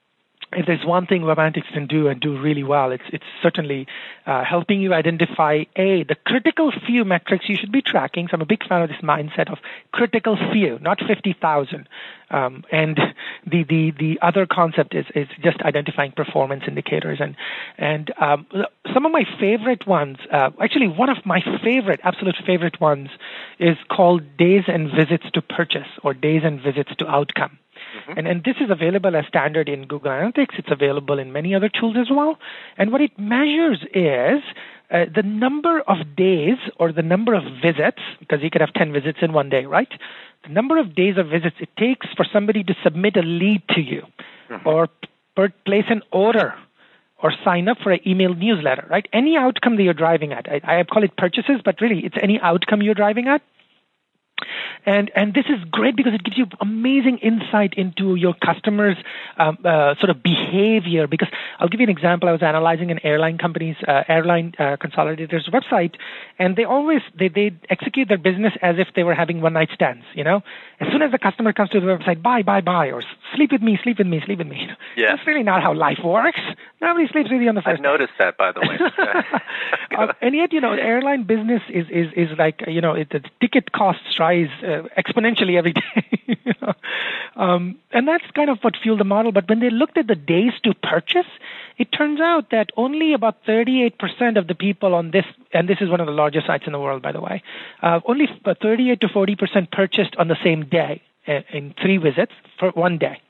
if 0.54 0.66
there's 0.66 0.86
one 0.86 1.06
thing 1.06 1.24
web 1.24 1.38
analytics 1.38 1.72
can 1.74 1.88
do 1.88 2.08
and 2.08 2.22
do 2.22 2.40
really 2.40 2.64
well, 2.64 2.92
it's 2.92 3.04
it's 3.12 3.26
certainly 3.42 3.86
uh, 4.26 4.44
helping 4.46 4.82
you 4.82 4.94
identify 4.94 5.64
a 5.76 6.04
the 6.04 6.16
critical 6.26 6.72
few 6.86 7.04
metrics 7.04 7.50
you 7.50 7.58
should 7.58 7.72
be 7.72 7.82
tracking. 7.82 8.28
So 8.28 8.36
I'm 8.36 8.42
a 8.42 8.46
big 8.46 8.66
fan 8.66 8.82
of 8.82 8.90
this 8.90 9.02
mindset 9.02 9.52
of 9.52 9.58
critical 9.92 10.38
few, 10.54 10.80
not 10.80 11.00
fifty 11.06 11.34
thousand. 11.34 11.90
Um, 12.30 12.66
and 12.72 12.98
the, 13.46 13.64
the 13.64 13.92
the 13.92 14.20
other 14.22 14.46
concept 14.46 14.96
is 14.96 15.06
is 15.16 15.28
just 15.42 15.62
identifying 15.62 16.12
performance 16.14 16.64
indicators 16.68 17.20
and 17.22 17.36
and 17.78 18.14
um, 18.20 18.48
some 18.94 19.06
of 19.06 19.12
my 19.12 19.26
favorite 19.40 19.86
ones. 19.86 20.18
Uh, 20.32 20.52
actually, 20.62 20.88
one 20.88 21.10
of 21.10 21.26
my 21.26 21.42
favorite, 21.64 22.00
absolute 22.04 22.36
favorite 22.46 22.80
ones, 22.80 23.10
is 23.60 23.78
called 23.90 24.38
days 24.38 24.64
and 24.68 24.92
visits 24.92 25.26
to 25.34 25.42
purchase 25.42 25.88
or 26.04 26.14
days 26.14 26.42
and 26.44 26.62
visits 26.62 26.96
to 26.98 27.08
outcome. 27.08 27.60
Mm-hmm. 27.98 28.18
And, 28.18 28.28
and 28.28 28.44
this 28.44 28.56
is 28.62 28.70
available 28.70 29.16
as 29.16 29.26
standard 29.28 29.70
in 29.70 29.88
Google 29.88 30.12
Analytics. 30.12 30.58
It's 30.58 30.72
available 30.72 31.20
in 31.20 31.32
many 31.32 31.56
other 31.56 31.70
tools 31.70 31.96
as 32.00 32.08
well. 32.10 32.38
And 32.78 32.92
what 32.92 33.02
it 33.02 33.18
measures 33.18 33.80
is 33.94 34.44
uh, 34.92 35.06
the 35.14 35.24
number 35.24 35.82
of 35.82 36.16
days 36.16 36.58
or 36.80 36.92
the 36.92 37.02
number 37.02 37.34
of 37.34 37.44
visits, 37.62 38.02
because 38.20 38.40
you 38.42 38.50
could 38.50 38.62
have 38.62 38.74
10 38.74 38.94
visits 38.94 39.20
in 39.22 39.34
one 39.34 39.50
day, 39.50 39.66
right? 39.66 39.90
The 40.44 40.50
number 40.50 40.78
of 40.78 40.96
days 40.96 41.18
or 41.18 41.24
visits 41.24 41.58
it 41.60 41.70
takes 41.78 42.08
for 42.16 42.26
somebody 42.32 42.64
to 42.64 42.74
submit 42.84 43.18
a 43.18 43.22
lead 43.22 43.64
to 43.72 43.82
you 43.82 44.04
mm-hmm. 44.50 44.68
or 44.68 44.88
per- 45.36 45.54
place 45.66 45.86
an 45.90 46.02
order 46.12 46.54
or 47.22 47.34
sign 47.44 47.68
up 47.68 47.78
for 47.82 47.92
an 47.92 48.00
email 48.08 48.34
newsletter, 48.34 48.88
right? 48.90 49.08
Any 49.12 49.36
outcome 49.38 49.76
that 49.78 49.84
you're 49.84 49.94
driving 49.94 50.34
at. 50.34 50.48
I, 50.50 50.80
I 50.80 50.84
call 50.84 51.04
it 51.04 51.18
purchases, 51.18 51.62
but 51.66 51.82
really 51.82 52.06
it's 52.06 52.16
any 52.22 52.40
outcome 52.40 52.82
you're 52.82 52.94
driving 52.94 53.28
at. 53.28 53.42
And, 54.86 55.12
and 55.16 55.34
this 55.34 55.46
is 55.50 55.64
great 55.72 55.96
because 55.96 56.14
it 56.14 56.24
gives 56.24 56.38
you 56.38 56.46
amazing 56.62 57.20
insight 57.20 57.74
into 57.76 58.16
your 58.16 58.34
customers' 58.34 58.98
um, 59.38 59.58
uh, 59.64 59.96
sort 59.96 60.10
of 60.10 60.24
behavior. 60.24 61.08
Because 61.08 61.30
I'll 61.60 61.68
give 61.68 61.80
you 61.80 61.86
an 61.86 61.90
example. 61.90 62.30
I 62.30 62.32
was 62.32 62.44
analyzing 62.44 62.92
an 62.92 63.00
airline 63.04 63.38
company's 63.38 63.76
uh, 63.88 64.04
airline 64.08 64.54
uh, 64.60 64.78
consolidator's 64.78 65.48
website, 65.48 65.96
and 66.40 66.56
they 66.56 66.64
always 66.64 67.02
they 67.18 67.28
they 67.28 67.52
execute 67.70 68.08
their 68.08 68.18
business 68.18 68.54
as 68.62 68.76
if 68.78 68.88
they 68.96 69.04
were 69.04 69.16
having 69.16 69.42
one 69.42 69.54
night 69.54 69.70
stands. 69.74 70.06
You 70.14 70.24
know, 70.24 70.42
as 70.80 70.88
soon 70.92 71.02
as 71.02 71.12
the 71.12 71.20
customer 71.20 71.54
comes 71.54 71.70
to 71.72 71.80
the 71.80 71.86
website, 71.86 72.22
buy, 72.22 72.42
buy, 72.42 72.62
buy, 72.62 72.88
or 72.92 73.04
sleep 73.36 73.52
with 73.52 73.62
me, 73.62 73.80
sleep 73.84 73.98
with 73.98 74.08
me, 74.08 74.22
sleep 74.26 74.40
with 74.40 74.48
me. 74.48 74.68
Yeah. 74.96 75.16
That's 75.16 75.28
really 75.28 75.44
not 75.44 75.62
how 75.62 75.74
life 75.74 76.00
works. 76.04 76.40
Nobody 76.82 77.08
sleeps 77.08 77.32
with 77.32 77.42
you 77.42 77.50
on 77.50 77.56
the 77.56 77.62
first. 77.62 77.78
I've 77.78 77.84
noticed 77.84 78.14
that, 78.20 78.38
by 78.38 78.52
the 78.52 78.62
way. 78.62 78.78
uh, 79.98 80.14
and 80.22 80.36
yet, 80.36 80.54
you 80.54 80.62
know, 80.62 80.74
airline 80.74 81.24
business 81.24 81.62
is 81.70 81.88
is 81.90 82.08
is 82.16 82.38
like 82.38 82.64
you 82.68 82.82
know, 82.82 82.94
it, 82.94 83.10
the 83.10 83.24
ticket 83.42 83.72
costs 83.72 84.20
rise 84.20 84.50
uh, 84.64 84.84
exponentially 84.98 85.58
every 85.58 85.74
day. 85.84 86.20
you 86.28 86.54
know? 86.62 86.74
um, 87.36 87.78
and 87.92 88.08
that's 88.08 88.26
kind 88.36 88.50
of 88.50 88.60
what 88.62 88.76
fueled 88.82 89.00
the 89.00 89.06
model. 89.06 89.32
But 89.32 89.50
when 89.50 89.60
they 89.60 89.70
looked 89.70 89.98
at 89.98 90.08
the 90.08 90.16
days 90.16 90.54
to 90.64 90.74
purchase, 90.74 91.28
it 91.78 91.92
turns 91.92 92.20
out 92.20 92.50
that 92.52 92.70
only 92.76 93.14
about 93.14 93.44
38% 93.46 94.38
of 94.38 94.48
the 94.48 94.56
people 94.56 94.94
on 94.94 95.12
this, 95.12 95.26
and 95.54 95.70
this 95.70 95.78
is 95.80 95.90
one 95.90 96.00
of 96.00 96.08
the 96.08 96.14
largest 96.14 96.48
sites 96.48 96.66
in 96.66 96.74
the 96.74 96.80
world, 96.80 97.02
by 97.02 97.12
the 97.12 97.22
way, 97.22 97.44
uh, 97.82 98.00
only 98.06 98.28
38 98.46 99.00
to 99.02 99.08
40% 99.08 99.72
purchased 99.72 100.16
on 100.18 100.28
the 100.28 100.38
same 100.44 100.66
day 100.66 101.02
in 101.28 101.74
three 101.82 101.98
visits 101.98 102.34
for 102.60 102.72
one 102.72 102.98
day 102.98 103.22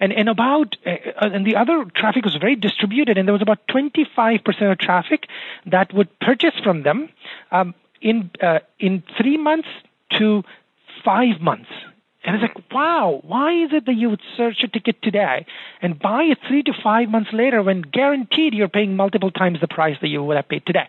and 0.00 0.12
and 0.12 0.28
about 0.28 0.76
uh, 0.86 0.96
and 1.20 1.46
the 1.46 1.56
other 1.56 1.84
traffic 1.94 2.24
was 2.24 2.36
very 2.36 2.56
distributed 2.56 3.18
and 3.18 3.28
there 3.28 3.32
was 3.32 3.42
about 3.42 3.58
25% 3.68 4.72
of 4.72 4.78
traffic 4.78 5.26
that 5.66 5.92
would 5.92 6.08
purchase 6.20 6.54
from 6.64 6.82
them 6.82 7.08
um, 7.52 7.74
in 8.00 8.30
uh, 8.42 8.60
in 8.78 9.02
3 9.18 9.36
months 9.36 9.68
to 10.18 10.42
five 11.04 11.40
months. 11.40 11.70
And 12.22 12.36
it's 12.36 12.42
like, 12.42 12.70
wow, 12.70 13.20
why 13.24 13.64
is 13.64 13.70
it 13.72 13.86
that 13.86 13.94
you 13.94 14.10
would 14.10 14.20
search 14.36 14.58
a 14.62 14.68
ticket 14.68 15.00
today 15.02 15.46
and 15.80 15.98
buy 15.98 16.24
it 16.24 16.38
three 16.46 16.62
to 16.64 16.72
five 16.84 17.08
months 17.08 17.30
later 17.32 17.62
when 17.62 17.80
guaranteed 17.80 18.52
you're 18.52 18.68
paying 18.68 18.94
multiple 18.94 19.30
times 19.30 19.58
the 19.60 19.68
price 19.68 19.96
that 20.02 20.08
you 20.08 20.22
would 20.22 20.36
have 20.36 20.48
paid 20.48 20.66
today? 20.66 20.88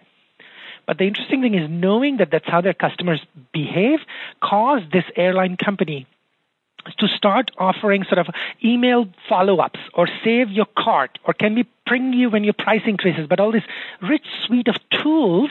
But 0.86 0.98
the 0.98 1.06
interesting 1.06 1.42
thing 1.42 1.54
is 1.54 1.70
knowing 1.70 2.18
that 2.18 2.32
that's 2.32 2.48
how 2.48 2.60
their 2.60 2.74
customers 2.74 3.22
behave 3.54 4.00
caused 4.44 4.92
this 4.92 5.06
airline 5.16 5.56
company 5.56 6.06
to 6.98 7.08
start 7.08 7.52
offering 7.58 8.04
sort 8.04 8.20
of 8.20 8.28
email 8.64 9.08
follow-ups 9.30 9.80
or 9.94 10.08
save 10.24 10.50
your 10.50 10.66
cart 10.78 11.20
or 11.26 11.34
can 11.34 11.56
we 11.56 11.66
bring 11.86 12.14
you 12.14 12.30
when 12.30 12.44
your 12.44 12.54
price 12.54 12.82
increases 12.86 13.28
but 13.28 13.40
all 13.40 13.52
this 13.52 13.64
rich 14.02 14.26
suite 14.46 14.68
of 14.68 14.76
tools 15.02 15.50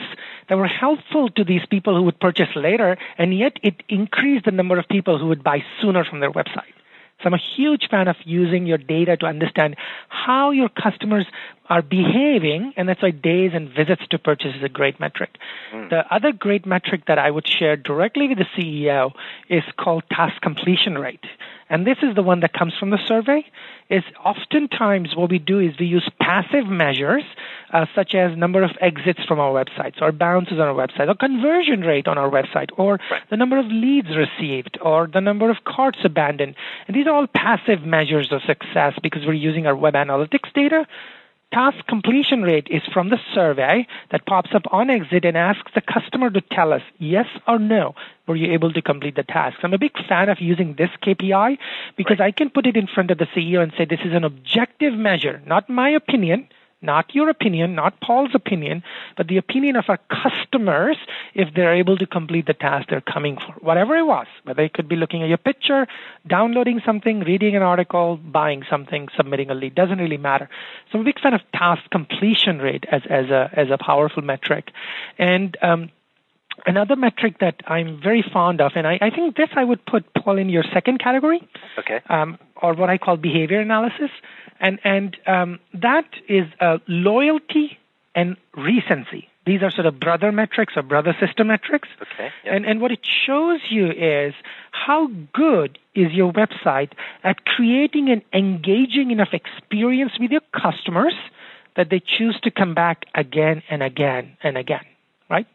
that 0.49 0.57
were 0.57 0.67
helpful 0.67 1.29
to 1.29 1.43
these 1.43 1.65
people 1.69 1.95
who 1.95 2.03
would 2.03 2.19
purchase 2.19 2.49
later 2.55 2.97
and 3.17 3.37
yet 3.37 3.57
it 3.63 3.75
increased 3.89 4.45
the 4.45 4.51
number 4.51 4.77
of 4.77 4.87
people 4.89 5.17
who 5.17 5.27
would 5.27 5.43
buy 5.43 5.63
sooner 5.81 6.03
from 6.03 6.19
their 6.19 6.31
website 6.31 6.73
so 7.21 7.27
I'm 7.27 7.33
a 7.33 7.41
huge 7.55 7.87
fan 7.89 8.07
of 8.07 8.15
using 8.25 8.65
your 8.65 8.77
data 8.77 9.17
to 9.17 9.25
understand 9.25 9.75
how 10.09 10.51
your 10.51 10.69
customers 10.69 11.25
are 11.69 11.81
behaving, 11.81 12.73
and 12.75 12.89
that's 12.89 13.01
why 13.01 13.11
days 13.11 13.51
and 13.53 13.69
visits 13.69 14.01
to 14.09 14.19
purchase 14.19 14.55
is 14.57 14.63
a 14.63 14.69
great 14.69 14.99
metric. 14.99 15.29
Mm. 15.73 15.89
The 15.89 16.03
other 16.13 16.31
great 16.31 16.65
metric 16.65 17.03
that 17.07 17.17
I 17.17 17.31
would 17.31 17.47
share 17.47 17.77
directly 17.77 18.27
with 18.27 18.39
the 18.39 18.45
CEO 18.57 19.11
is 19.49 19.63
called 19.79 20.03
task 20.09 20.41
completion 20.41 20.97
rate. 20.97 21.23
And 21.71 21.87
this 21.87 21.99
is 22.03 22.15
the 22.15 22.21
one 22.21 22.41
that 22.41 22.51
comes 22.51 22.73
from 22.77 22.89
the 22.89 22.99
survey. 23.07 23.45
Is 23.89 24.03
oftentimes 24.23 25.15
what 25.15 25.29
we 25.29 25.39
do 25.39 25.59
is 25.59 25.71
we 25.79 25.85
use 25.85 26.07
passive 26.19 26.67
measures 26.67 27.23
uh, 27.73 27.85
such 27.95 28.13
as 28.13 28.37
number 28.37 28.61
of 28.61 28.71
exits 28.81 29.21
from 29.25 29.39
our 29.39 29.51
websites 29.51 30.01
or 30.01 30.11
bounces 30.11 30.59
on 30.59 30.67
our 30.67 30.75
website 30.75 31.07
or 31.07 31.15
conversion 31.15 31.81
rate 31.81 32.07
on 32.07 32.17
our 32.17 32.29
website 32.29 32.69
or 32.77 32.99
right. 33.09 33.21
the 33.29 33.37
number 33.37 33.57
of 33.57 33.65
leads 33.67 34.09
received 34.15 34.77
or 34.81 35.07
the 35.07 35.21
number 35.21 35.49
of 35.49 35.57
carts 35.65 35.99
abandoned. 36.03 36.55
And 36.87 36.95
these 36.95 37.07
are 37.07 37.15
all 37.15 37.27
passive 37.27 37.83
measures 37.83 38.33
of 38.33 38.41
success 38.45 38.93
because 39.01 39.25
we're 39.25 39.33
using 39.33 39.65
our 39.65 39.75
web 39.75 39.93
analytics 39.93 40.51
data 40.53 40.85
task 41.51 41.85
completion 41.87 42.43
rate 42.43 42.67
is 42.69 42.81
from 42.93 43.09
the 43.09 43.19
survey 43.33 43.85
that 44.11 44.25
pops 44.25 44.51
up 44.53 44.63
on 44.71 44.89
exit 44.89 45.25
and 45.25 45.37
asks 45.37 45.71
the 45.75 45.81
customer 45.81 46.29
to 46.29 46.41
tell 46.41 46.73
us 46.73 46.81
yes 46.97 47.25
or 47.47 47.59
no 47.59 47.93
were 48.27 48.35
you 48.35 48.51
able 48.53 48.71
to 48.71 48.81
complete 48.81 49.15
the 49.15 49.23
task. 49.23 49.57
I'm 49.63 49.73
a 49.73 49.77
big 49.77 49.91
fan 50.07 50.29
of 50.29 50.39
using 50.39 50.75
this 50.77 50.89
KPI 51.03 51.57
because 51.97 52.19
right. 52.19 52.27
I 52.27 52.31
can 52.31 52.49
put 52.49 52.65
it 52.65 52.77
in 52.77 52.87
front 52.87 53.11
of 53.11 53.17
the 53.17 53.27
CEO 53.35 53.61
and 53.61 53.73
say 53.77 53.85
this 53.85 53.99
is 54.05 54.13
an 54.13 54.23
objective 54.23 54.93
measure, 54.93 55.41
not 55.45 55.69
my 55.69 55.89
opinion 55.89 56.47
not 56.81 57.13
your 57.13 57.29
opinion, 57.29 57.75
not 57.75 57.99
Paul's 58.01 58.31
opinion, 58.33 58.83
but 59.17 59.27
the 59.27 59.37
opinion 59.37 59.75
of 59.75 59.85
our 59.87 59.99
customers 60.09 60.97
if 61.33 61.53
they're 61.55 61.75
able 61.75 61.97
to 61.97 62.05
complete 62.05 62.47
the 62.47 62.53
task 62.53 62.89
they're 62.89 63.01
coming 63.01 63.37
for, 63.37 63.53
whatever 63.61 63.95
it 63.95 64.05
was. 64.05 64.27
Whether 64.43 64.63
it 64.63 64.73
could 64.73 64.87
be 64.87 64.95
looking 64.95 65.21
at 65.23 65.29
your 65.29 65.37
picture, 65.37 65.87
downloading 66.27 66.81
something, 66.85 67.19
reading 67.21 67.55
an 67.55 67.61
article, 67.61 68.17
buying 68.17 68.63
something, 68.69 69.07
submitting 69.15 69.49
a 69.49 69.53
lead, 69.53 69.75
doesn't 69.75 69.99
really 69.99 70.17
matter. 70.17 70.49
So 70.91 70.97
I'm 70.97 71.01
a 71.01 71.05
big 71.05 71.19
fan 71.19 71.33
of 71.33 71.41
task 71.53 71.81
completion 71.91 72.59
rate 72.59 72.85
as, 72.91 73.01
as, 73.09 73.29
a, 73.29 73.49
as 73.53 73.67
a 73.71 73.77
powerful 73.77 74.23
metric. 74.23 74.71
And 75.17 75.57
um, 75.61 75.91
Another 76.65 76.95
metric 76.95 77.39
that 77.39 77.61
I'm 77.67 77.99
very 78.01 78.23
fond 78.33 78.61
of, 78.61 78.73
and 78.75 78.87
I, 78.87 78.99
I, 79.01 79.09
think 79.09 79.35
this 79.35 79.49
I 79.55 79.63
would 79.63 79.85
put 79.85 80.05
Paul 80.13 80.37
in 80.37 80.49
your 80.49 80.63
second 80.73 80.99
category, 80.99 81.47
okay, 81.77 82.01
um, 82.09 82.37
or 82.61 82.73
what 82.73 82.89
I 82.89 82.97
call 82.97 83.17
behavior 83.17 83.59
analysis, 83.59 84.11
and 84.59 84.79
and 84.83 85.17
um, 85.27 85.59
that 85.73 86.07
is 86.27 86.45
uh, 86.59 86.77
loyalty 86.87 87.77
and 88.15 88.37
recency. 88.55 89.27
These 89.45 89.63
are 89.63 89.71
sort 89.71 89.87
of 89.87 89.99
brother 89.99 90.31
metrics 90.31 90.73
or 90.75 90.83
brother 90.83 91.15
sister 91.19 91.43
metrics. 91.43 91.89
Okay. 92.01 92.29
Yep. 92.43 92.53
And 92.53 92.65
and 92.65 92.81
what 92.81 92.91
it 92.91 93.05
shows 93.25 93.59
you 93.69 93.89
is 93.91 94.33
how 94.71 95.07
good 95.33 95.79
is 95.95 96.11
your 96.11 96.31
website 96.31 96.91
at 97.23 97.45
creating 97.45 98.09
an 98.09 98.21
engaging 98.33 99.11
enough 99.11 99.33
experience 99.33 100.13
with 100.19 100.31
your 100.31 100.41
customers 100.53 101.15
that 101.75 101.89
they 101.89 101.99
choose 101.99 102.39
to 102.43 102.51
come 102.51 102.73
back 102.73 103.05
again 103.15 103.63
and 103.69 103.81
again 103.81 104.37
and 104.43 104.57
again, 104.57 104.85
right? 105.29 105.47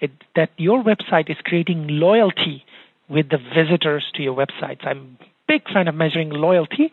It, 0.00 0.12
that 0.36 0.50
your 0.56 0.82
website 0.82 1.28
is 1.30 1.36
creating 1.44 1.88
loyalty 1.88 2.64
with 3.08 3.30
the 3.30 3.38
visitors 3.38 4.04
to 4.14 4.22
your 4.22 4.36
websites. 4.36 4.86
I'm 4.86 5.18
a 5.20 5.24
big 5.48 5.68
fan 5.72 5.88
of 5.88 5.94
measuring 5.94 6.30
loyalty 6.30 6.92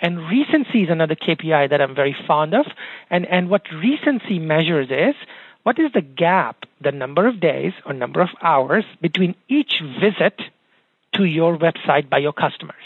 and 0.00 0.28
recency 0.28 0.82
is 0.82 0.90
another 0.90 1.14
KPI 1.14 1.70
that 1.70 1.80
I'm 1.80 1.94
very 1.94 2.16
fond 2.26 2.54
of. 2.54 2.66
And, 3.10 3.26
and 3.26 3.50
what 3.50 3.62
recency 3.72 4.38
measures 4.38 4.88
is 4.90 5.14
what 5.62 5.78
is 5.78 5.92
the 5.92 6.00
gap, 6.00 6.64
the 6.80 6.92
number 6.92 7.26
of 7.26 7.40
days 7.40 7.72
or 7.84 7.92
number 7.92 8.20
of 8.20 8.30
hours 8.42 8.84
between 9.02 9.34
each 9.48 9.82
visit 10.00 10.40
to 11.14 11.24
your 11.24 11.58
website 11.58 12.08
by 12.08 12.18
your 12.18 12.32
customers. 12.32 12.76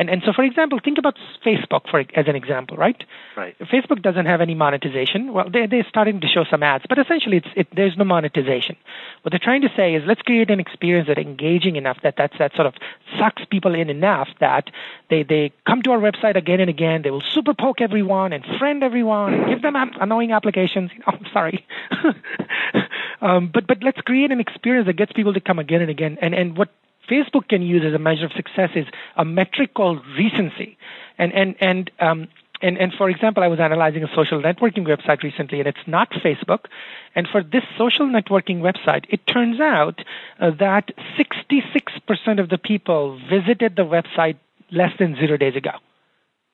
And, 0.00 0.08
and 0.08 0.22
so, 0.24 0.32
for 0.32 0.42
example, 0.42 0.80
think 0.82 0.96
about 0.96 1.18
Facebook 1.44 1.82
for, 1.90 2.00
as 2.00 2.26
an 2.26 2.34
example, 2.34 2.74
right? 2.78 3.04
Right. 3.36 3.54
Facebook 3.58 4.00
doesn't 4.00 4.24
have 4.24 4.40
any 4.40 4.54
monetization. 4.54 5.34
Well, 5.34 5.50
they, 5.50 5.66
they're 5.66 5.84
starting 5.86 6.22
to 6.22 6.26
show 6.26 6.44
some 6.50 6.62
ads, 6.62 6.86
but 6.88 6.98
essentially 6.98 7.36
it's, 7.36 7.48
it, 7.54 7.68
there's 7.76 7.98
no 7.98 8.04
monetization. 8.04 8.76
What 9.20 9.32
they're 9.32 9.38
trying 9.38 9.60
to 9.60 9.68
say 9.76 9.94
is 9.94 10.02
let's 10.06 10.22
create 10.22 10.50
an 10.50 10.58
experience 10.58 11.08
that's 11.08 11.20
engaging 11.20 11.76
enough 11.76 11.98
that 12.02 12.14
that's, 12.16 12.32
that 12.38 12.54
sort 12.54 12.66
of 12.66 12.72
sucks 13.18 13.42
people 13.50 13.74
in 13.74 13.90
enough 13.90 14.28
that 14.40 14.70
they, 15.10 15.22
they 15.22 15.52
come 15.66 15.82
to 15.82 15.90
our 15.90 15.98
website 15.98 16.34
again 16.34 16.60
and 16.60 16.70
again. 16.70 17.02
They 17.02 17.10
will 17.10 17.20
super 17.20 17.52
poke 17.52 17.82
everyone 17.82 18.32
and 18.32 18.42
friend 18.58 18.82
everyone 18.82 19.34
and 19.34 19.48
give 19.48 19.60
them 19.60 19.76
annoying 19.76 20.32
applications. 20.32 20.90
You 21.00 21.12
know, 21.12 21.18
sorry. 21.32 21.66
um, 23.20 23.50
but, 23.52 23.66
but 23.66 23.82
let's 23.82 24.00
create 24.00 24.30
an 24.30 24.40
experience 24.40 24.86
that 24.86 24.94
gets 24.94 25.12
people 25.12 25.34
to 25.34 25.40
come 25.40 25.58
again 25.58 25.82
and 25.82 25.90
again. 25.90 26.16
And, 26.22 26.34
and 26.34 26.56
what 26.56 26.70
Facebook 27.10 27.48
can 27.48 27.62
use 27.62 27.82
as 27.84 27.94
a 27.94 27.98
measure 27.98 28.26
of 28.26 28.32
success 28.32 28.70
is 28.74 28.86
a 29.16 29.24
metric 29.24 29.74
called 29.74 30.00
recency. 30.16 30.78
And, 31.18 31.32
and, 31.32 31.56
and, 31.60 31.90
um, 31.98 32.28
and, 32.62 32.76
and 32.78 32.92
for 32.92 33.08
example, 33.08 33.42
I 33.42 33.48
was 33.48 33.58
analyzing 33.58 34.02
a 34.04 34.08
social 34.14 34.40
networking 34.40 34.86
website 34.86 35.22
recently, 35.22 35.60
and 35.60 35.68
it's 35.68 35.86
not 35.86 36.10
Facebook. 36.10 36.66
And 37.14 37.26
for 37.26 37.42
this 37.42 37.64
social 37.76 38.06
networking 38.06 38.60
website, 38.60 39.06
it 39.08 39.26
turns 39.26 39.60
out 39.60 40.00
uh, 40.38 40.50
that 40.58 40.90
66% 41.18 42.40
of 42.40 42.48
the 42.48 42.58
people 42.58 43.18
visited 43.28 43.76
the 43.76 43.82
website 43.82 44.36
less 44.70 44.92
than 44.98 45.16
zero 45.16 45.36
days 45.36 45.56
ago. 45.56 45.72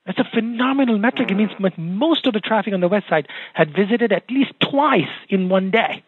That's 0.07 0.21
a 0.21 0.25
phenomenal 0.33 0.99
metric. 0.99 1.31
It 1.31 1.35
means 1.35 1.51
most 1.77 2.27
of 2.27 2.33
the 2.33 2.41
traffic 2.41 2.73
on 2.73 2.81
the 2.81 2.89
website 2.89 3.27
had 3.55 3.75
visited 3.75 4.13
at 4.13 4.31
least 4.31 4.53
twice 4.61 5.03
in 5.29 5.49
one 5.49 5.73
day. 5.73 6.05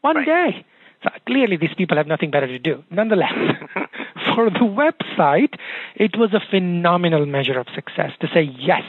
One 0.00 0.16
right. 0.16 0.26
day. 0.26 0.64
So 1.02 1.10
clearly, 1.26 1.56
these 1.56 1.74
people 1.76 1.96
have 1.96 2.06
nothing 2.06 2.30
better 2.30 2.46
to 2.46 2.58
do. 2.58 2.82
Nonetheless, 2.90 3.32
for 4.34 4.50
the 4.50 4.60
website, 4.60 5.54
it 5.96 6.16
was 6.16 6.32
a 6.32 6.40
phenomenal 6.50 7.26
measure 7.26 7.58
of 7.58 7.66
success 7.74 8.12
to 8.20 8.28
say, 8.32 8.42
yes, 8.42 8.84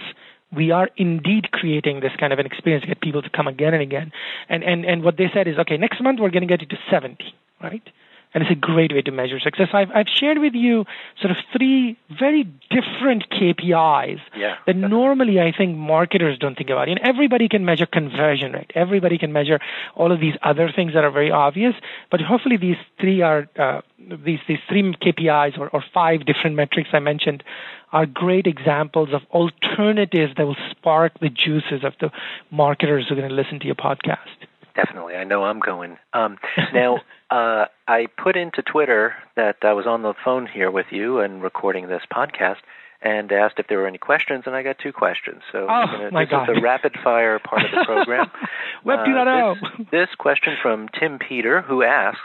we 0.55 0.71
are 0.71 0.89
indeed 0.97 1.51
creating 1.51 2.01
this 2.01 2.11
kind 2.19 2.31
of 2.31 2.39
an 2.39 2.45
experience 2.45 2.83
to 2.83 2.87
get 2.87 3.01
people 3.01 3.21
to 3.21 3.29
come 3.29 3.47
again 3.47 3.73
and 3.73 3.81
again. 3.81 4.11
And, 4.49 4.63
and, 4.63 4.85
and 4.85 5.03
what 5.03 5.17
they 5.17 5.29
said 5.33 5.47
is, 5.47 5.57
okay, 5.57 5.77
next 5.77 6.01
month 6.01 6.19
we're 6.19 6.29
going 6.29 6.47
to 6.47 6.47
get 6.47 6.61
it 6.61 6.69
to 6.69 6.77
70, 6.91 7.17
right? 7.61 7.81
And 8.33 8.43
it's 8.43 8.51
a 8.51 8.55
great 8.55 8.93
way 8.93 9.01
to 9.01 9.11
measure 9.11 9.39
success. 9.39 9.69
I've, 9.73 9.89
I've 9.93 10.07
shared 10.07 10.39
with 10.39 10.53
you 10.53 10.85
sort 11.21 11.31
of 11.31 11.37
three 11.55 11.97
very 12.19 12.43
different 12.69 13.29
KPIs 13.29 14.19
yeah, 14.35 14.55
that 14.65 14.75
normally 14.75 15.39
I 15.39 15.51
think 15.55 15.77
marketers 15.77 16.37
don't 16.39 16.55
think 16.55 16.69
about. 16.69 16.87
You 16.89 16.95
know, 16.95 17.01
everybody 17.03 17.47
can 17.47 17.65
measure 17.65 17.85
conversion 17.85 18.53
rate. 18.53 18.71
Everybody 18.75 19.17
can 19.17 19.33
measure 19.33 19.59
all 19.95 20.11
of 20.11 20.19
these 20.19 20.35
other 20.43 20.71
things 20.75 20.93
that 20.93 21.03
are 21.03 21.11
very 21.11 21.31
obvious, 21.31 21.73
but 22.09 22.21
hopefully 22.21 22.57
these 22.57 22.77
three 22.99 23.21
are 23.21 23.47
uh, 23.57 23.81
these 24.25 24.39
these 24.47 24.59
three 24.67 24.83
KPIs 25.01 25.57
or, 25.59 25.69
or 25.69 25.83
five 25.93 26.25
different 26.25 26.55
metrics 26.55 26.89
I 26.93 26.99
mentioned 26.99 27.43
are 27.91 28.07
great 28.07 28.47
examples 28.47 29.09
of 29.13 29.21
alternatives 29.31 30.33
that 30.35 30.45
will 30.45 30.57
spark 30.71 31.19
the 31.19 31.29
juices 31.29 31.83
of 31.83 31.93
the 32.01 32.09
marketers 32.49 33.05
who 33.07 33.13
are 33.13 33.17
going 33.17 33.29
to 33.29 33.35
listen 33.35 33.59
to 33.59 33.67
your 33.67 33.75
podcast. 33.75 34.47
Definitely, 34.75 35.15
I 35.15 35.23
know 35.23 35.43
I'm 35.43 35.59
going. 35.59 35.97
Um, 36.13 36.37
now, 36.73 36.97
uh, 37.29 37.65
I 37.87 38.07
put 38.21 38.35
into 38.35 38.61
Twitter 38.61 39.13
that 39.35 39.57
I 39.61 39.73
was 39.73 39.85
on 39.85 40.01
the 40.01 40.13
phone 40.23 40.47
here 40.47 40.71
with 40.71 40.87
you 40.91 41.19
and 41.19 41.43
recording 41.43 41.87
this 41.87 42.01
podcast, 42.11 42.57
and 43.01 43.31
asked 43.31 43.55
if 43.59 43.67
there 43.67 43.79
were 43.79 43.87
any 43.87 43.97
questions, 43.97 44.43
and 44.45 44.55
I 44.55 44.63
got 44.63 44.77
two 44.79 44.93
questions. 44.93 45.41
So 45.51 45.67
oh, 45.69 45.85
gonna, 45.85 46.11
my 46.11 46.23
this 46.23 46.31
God. 46.31 46.49
is 46.49 46.55
the 46.55 46.61
rapid 46.61 46.95
fire 47.03 47.37
part 47.39 47.65
of 47.65 47.71
the 47.71 47.85
program. 47.85 48.31
Web 48.85 48.99
uh, 48.99 49.05
2.0. 49.05 49.55
this, 49.59 49.87
this 49.91 50.09
question 50.17 50.55
from 50.61 50.87
Tim 50.99 51.19
Peter, 51.19 51.61
who 51.61 51.83
asks, 51.83 52.19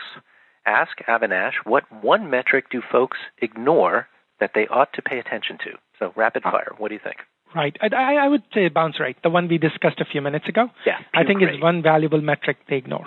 "Ask 0.65 0.99
Avinash 1.07 1.55
what 1.65 1.85
one 2.03 2.31
metric 2.31 2.67
do 2.71 2.81
folks 2.81 3.19
ignore 3.43 4.07
that 4.41 4.53
they 4.55 4.69
ought 4.69 4.93
to 4.95 5.03
pay 5.03 5.19
attention 5.19 5.59
to?" 5.65 5.73
So 5.99 6.13
rapid 6.17 6.45
fire. 6.45 6.73
What 6.79 6.89
do 6.89 6.95
you 6.95 7.01
think? 7.03 7.19
Right. 7.55 7.77
I, 7.81 8.17
I 8.17 8.29
would 8.29 8.43
say 8.53 8.69
bounce 8.69 9.01
rate, 9.01 9.17
the 9.23 9.31
one 9.31 9.49
we 9.49 9.59
discussed 9.59 10.01
a 10.01 10.05
few 10.05 10.21
minutes 10.21 10.49
ago. 10.49 10.69
Yeah. 10.87 10.99
I 11.15 11.25
think 11.25 11.41
great. 11.41 11.55
it's 11.55 11.63
one 11.63 11.83
valuable 11.83 12.21
metric 12.21 12.59
they 12.69 12.77
ignore. 12.77 13.07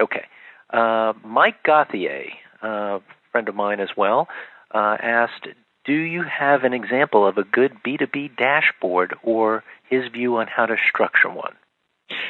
Okay. 0.00 0.24
Uh, 0.72 1.12
Mike 1.24 1.62
Gauthier, 1.64 2.24
a 2.62 3.00
friend 3.30 3.48
of 3.48 3.54
mine 3.54 3.80
as 3.80 3.90
well, 3.96 4.28
uh, 4.74 4.96
asked, 5.02 5.48
"Do 5.84 5.92
you 5.92 6.22
have 6.22 6.64
an 6.64 6.72
example 6.72 7.26
of 7.26 7.36
a 7.36 7.44
good 7.44 7.82
B2B 7.84 8.36
dashboard 8.36 9.14
or 9.22 9.62
his 9.88 10.08
view 10.08 10.36
on 10.38 10.46
how 10.46 10.66
to 10.66 10.76
structure 10.88 11.28
one?" 11.28 11.54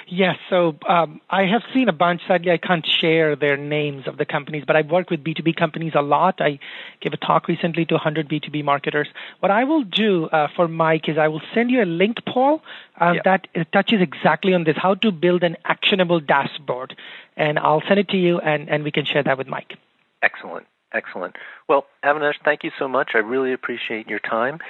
Yes, 0.09 0.37
so 0.51 0.77
um, 0.89 1.21
I 1.31 1.43
have 1.47 1.63
seen 1.73 1.89
a 1.89 1.93
bunch. 1.93 2.23
Sadly, 2.29 2.51
I 2.51 2.59
can't 2.59 2.87
share 3.01 3.37
their 3.37 3.57
names 3.57 4.07
of 4.07 4.17
the 4.19 4.25
companies, 4.25 4.65
but 4.67 4.77
I've 4.77 4.91
worked 4.91 5.11
with 5.11 5.25
B2B 5.25 5.57
companies 5.57 5.93
a 5.95 6.03
lot. 6.03 6.41
I 6.41 6.59
gave 7.01 7.13
a 7.13 7.17
talk 7.17 7.49
recently 7.49 7.85
to 7.87 7.95
100 7.95 8.29
B2B 8.29 8.65
marketers. 8.65 9.09
What 9.41 9.51
I 9.51 9.65
will 9.65 9.85
do 9.85 10.27
uh, 10.27 10.49
for 10.55 10.69
Mike 10.69 11.09
is 11.09 11.19
I 11.19 11.29
will 11.29 11.43
send 11.55 11.71
you 11.71 11.83
a 11.83 11.87
link, 11.87 12.19
Paul, 12.27 12.63
uh, 13.01 13.13
Yeah. 13.15 13.21
that 13.25 13.49
uh, 13.55 13.65
touches 13.73 14.01
exactly 14.01 14.55
on 14.55 14.65
this 14.65 14.77
how 14.77 14.95
to 14.97 15.11
build 15.13 15.43
an 15.43 15.57
actionable 15.65 16.21
dashboard. 16.21 16.97
And 17.37 17.59
I'll 17.59 17.83
send 17.89 17.99
it 17.99 18.09
to 18.11 18.17
you, 18.17 18.39
and, 18.41 18.69
and 18.69 18.85
we 18.85 18.91
can 18.91 19.05
share 19.05 19.23
that 19.23 19.39
with 19.39 19.47
Mike. 19.47 19.75
Excellent, 20.23 20.67
excellent. 20.93 21.37
Well, 21.69 21.87
Avinash, 22.05 22.35
thank 22.45 22.65
you 22.65 22.71
so 22.79 22.87
much. 22.89 23.13
I 23.15 23.19
really 23.19 23.53
appreciate 23.53 24.09
your 24.09 24.19
time. 24.21 24.61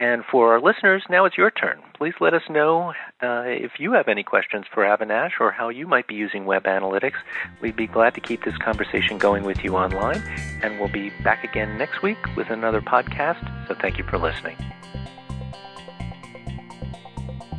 And 0.00 0.24
for 0.30 0.52
our 0.52 0.60
listeners, 0.60 1.02
now 1.10 1.24
it's 1.24 1.36
your 1.36 1.50
turn. 1.50 1.80
Please 1.96 2.14
let 2.20 2.32
us 2.32 2.42
know 2.48 2.92
uh, 3.20 3.42
if 3.46 3.72
you 3.80 3.92
have 3.92 4.06
any 4.06 4.22
questions 4.22 4.64
for 4.72 4.84
Avinash 4.84 5.40
or 5.40 5.50
how 5.50 5.70
you 5.70 5.88
might 5.88 6.06
be 6.06 6.14
using 6.14 6.44
web 6.44 6.64
analytics. 6.64 7.16
We'd 7.60 7.74
be 7.74 7.88
glad 7.88 8.14
to 8.14 8.20
keep 8.20 8.44
this 8.44 8.56
conversation 8.58 9.18
going 9.18 9.42
with 9.42 9.64
you 9.64 9.76
online. 9.76 10.22
And 10.62 10.78
we'll 10.78 10.88
be 10.88 11.10
back 11.24 11.42
again 11.42 11.76
next 11.78 12.00
week 12.00 12.18
with 12.36 12.48
another 12.50 12.80
podcast. 12.80 13.66
So 13.66 13.74
thank 13.74 13.98
you 13.98 14.04
for 14.04 14.18
listening. 14.18 14.56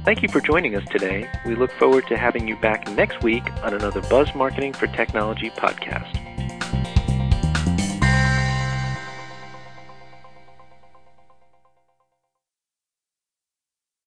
Thank 0.06 0.23
you 0.23 0.30
for 0.30 0.39
joining 0.39 0.75
us 0.78 0.88
today. 0.89 1.30
We 1.45 1.56
look 1.56 1.71
forward 1.73 2.08
to 2.08 2.17
having 2.17 2.47
you 2.47 2.56
back 2.56 2.89
next 2.91 3.21
week 3.21 3.43
on 3.63 3.73
another 3.73 4.02
Buzz 4.04 4.34
Marketing 4.34 4.71
for 4.71 4.88
Technology 4.88 5.49
podcast. 5.49 6.38